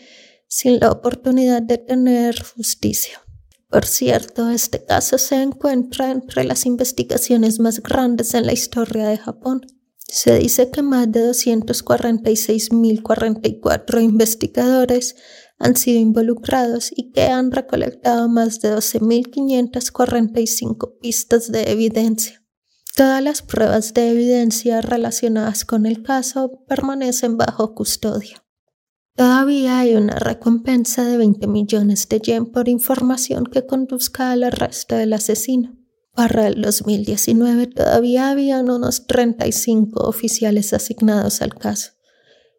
sin 0.49 0.81
la 0.81 0.91
oportunidad 0.91 1.63
de 1.63 1.79
tener 1.79 2.43
justicia. 2.43 3.21
Por 3.69 3.87
cierto, 3.87 4.51
este 4.51 4.85
caso 4.85 5.19
se 5.19 5.43
encuentra 5.43 6.11
entre 6.11 6.45
las 6.45 6.65
investigaciones 6.65 7.61
más 7.61 7.83
grandes 7.83 8.35
en 8.35 8.47
la 8.47 8.53
historia 8.53 9.09
de 9.09 9.19
Japón. 9.19 9.67
Se 10.07 10.39
dice 10.39 10.71
que 10.71 10.83
más 10.83 11.11
de 11.11 11.31
246.044 11.31 14.03
investigadores 14.03 15.17
han 15.59 15.77
sido 15.77 16.01
involucrados 16.01 16.91
y 16.95 17.13
que 17.13 17.29
han 17.29 17.51
recolectado 17.51 18.29
más 18.29 18.61
de 18.61 18.77
12.545 18.77 20.99
pistas 21.01 21.51
de 21.51 21.73
evidencia. 21.73 22.43
Todas 22.97 23.23
las 23.23 23.43
pruebas 23.43 23.93
de 23.95 24.11
evidencia 24.11 24.81
relacionadas 24.81 25.65
con 25.65 25.87
el 25.87 26.03
caso 26.03 26.65
permanecen 26.69 27.37
bajo 27.37 27.75
custodia. 27.75 28.45
Todavía 29.17 29.81
hay 29.81 29.95
una 29.95 30.17
recompensa 30.17 31.05
de 31.05 31.17
20 31.17 31.47
millones 31.47 32.09
de 32.09 32.21
yen 32.21 32.47
por 32.47 32.69
información 32.69 33.45
que 33.45 33.67
conduzca 33.67 34.33
al 34.33 34.43
arresto 34.45 34.97
del 34.97 35.13
asesino. 35.13 35.77
Para 36.15 36.47
el 36.47 36.63
2019 36.63 37.67
todavía 37.67 38.31
habían 38.31 38.71
unos 38.71 39.07
35 39.07 40.01
oficiales 40.07 40.73
asignados 40.73 41.43
al 41.43 41.55
caso. 41.55 41.93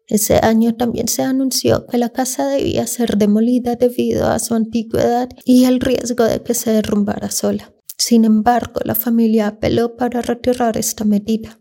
Ese 0.08 0.36
año 0.36 0.76
también 0.76 1.08
se 1.08 1.22
anunció 1.22 1.86
que 1.86 1.98
la 1.98 2.10
casa 2.10 2.46
debía 2.46 2.86
ser 2.86 3.16
demolida 3.16 3.74
debido 3.74 4.26
a 4.28 4.38
su 4.38 4.54
antigüedad 4.54 5.30
y 5.44 5.64
el 5.64 5.80
riesgo 5.80 6.24
de 6.24 6.42
que 6.42 6.54
se 6.54 6.70
derrumbara 6.70 7.30
sola. 7.30 7.72
Sin 7.98 8.24
embargo, 8.24 8.80
la 8.84 8.94
familia 8.94 9.48
apeló 9.48 9.96
para 9.96 10.20
retirar 10.20 10.76
esta 10.76 11.04
medida. 11.04 11.58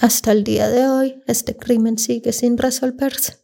Hasta 0.00 0.32
el 0.32 0.44
día 0.44 0.68
de 0.68 0.88
hoy, 0.88 1.22
este 1.26 1.56
crimen 1.56 1.98
sigue 1.98 2.32
sin 2.32 2.58
resolverse. 2.58 3.38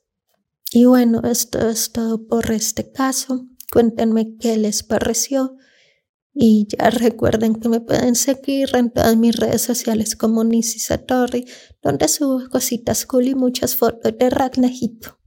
Y 0.73 0.85
bueno, 0.85 1.23
esto 1.25 1.69
es 1.69 1.93
todo 1.93 2.27
por 2.27 2.51
este 2.51 2.91
caso. 2.91 3.47
Cuéntenme 3.73 4.37
qué 4.37 4.57
les 4.57 4.83
pareció. 4.83 5.57
Y 6.35 6.67
ya 6.69 6.91
recuerden 6.91 7.55
que 7.55 7.69
me 7.69 7.81
pueden 7.81 8.17
seguir 8.17 8.75
en 8.75 8.91
todas 8.91 9.17
mis 9.17 9.37
redes 9.37 9.63
sociales 9.63 10.17
como 10.17 10.43
Nisi 10.43 10.81
Satori, 10.81 11.47
donde 11.81 12.09
subo 12.09 12.49
cositas 12.51 13.07
cool 13.07 13.29
y 13.29 13.35
muchas 13.37 13.77
fotos 13.77 14.13
de 14.19 14.31
Ragnajito. 14.31 15.24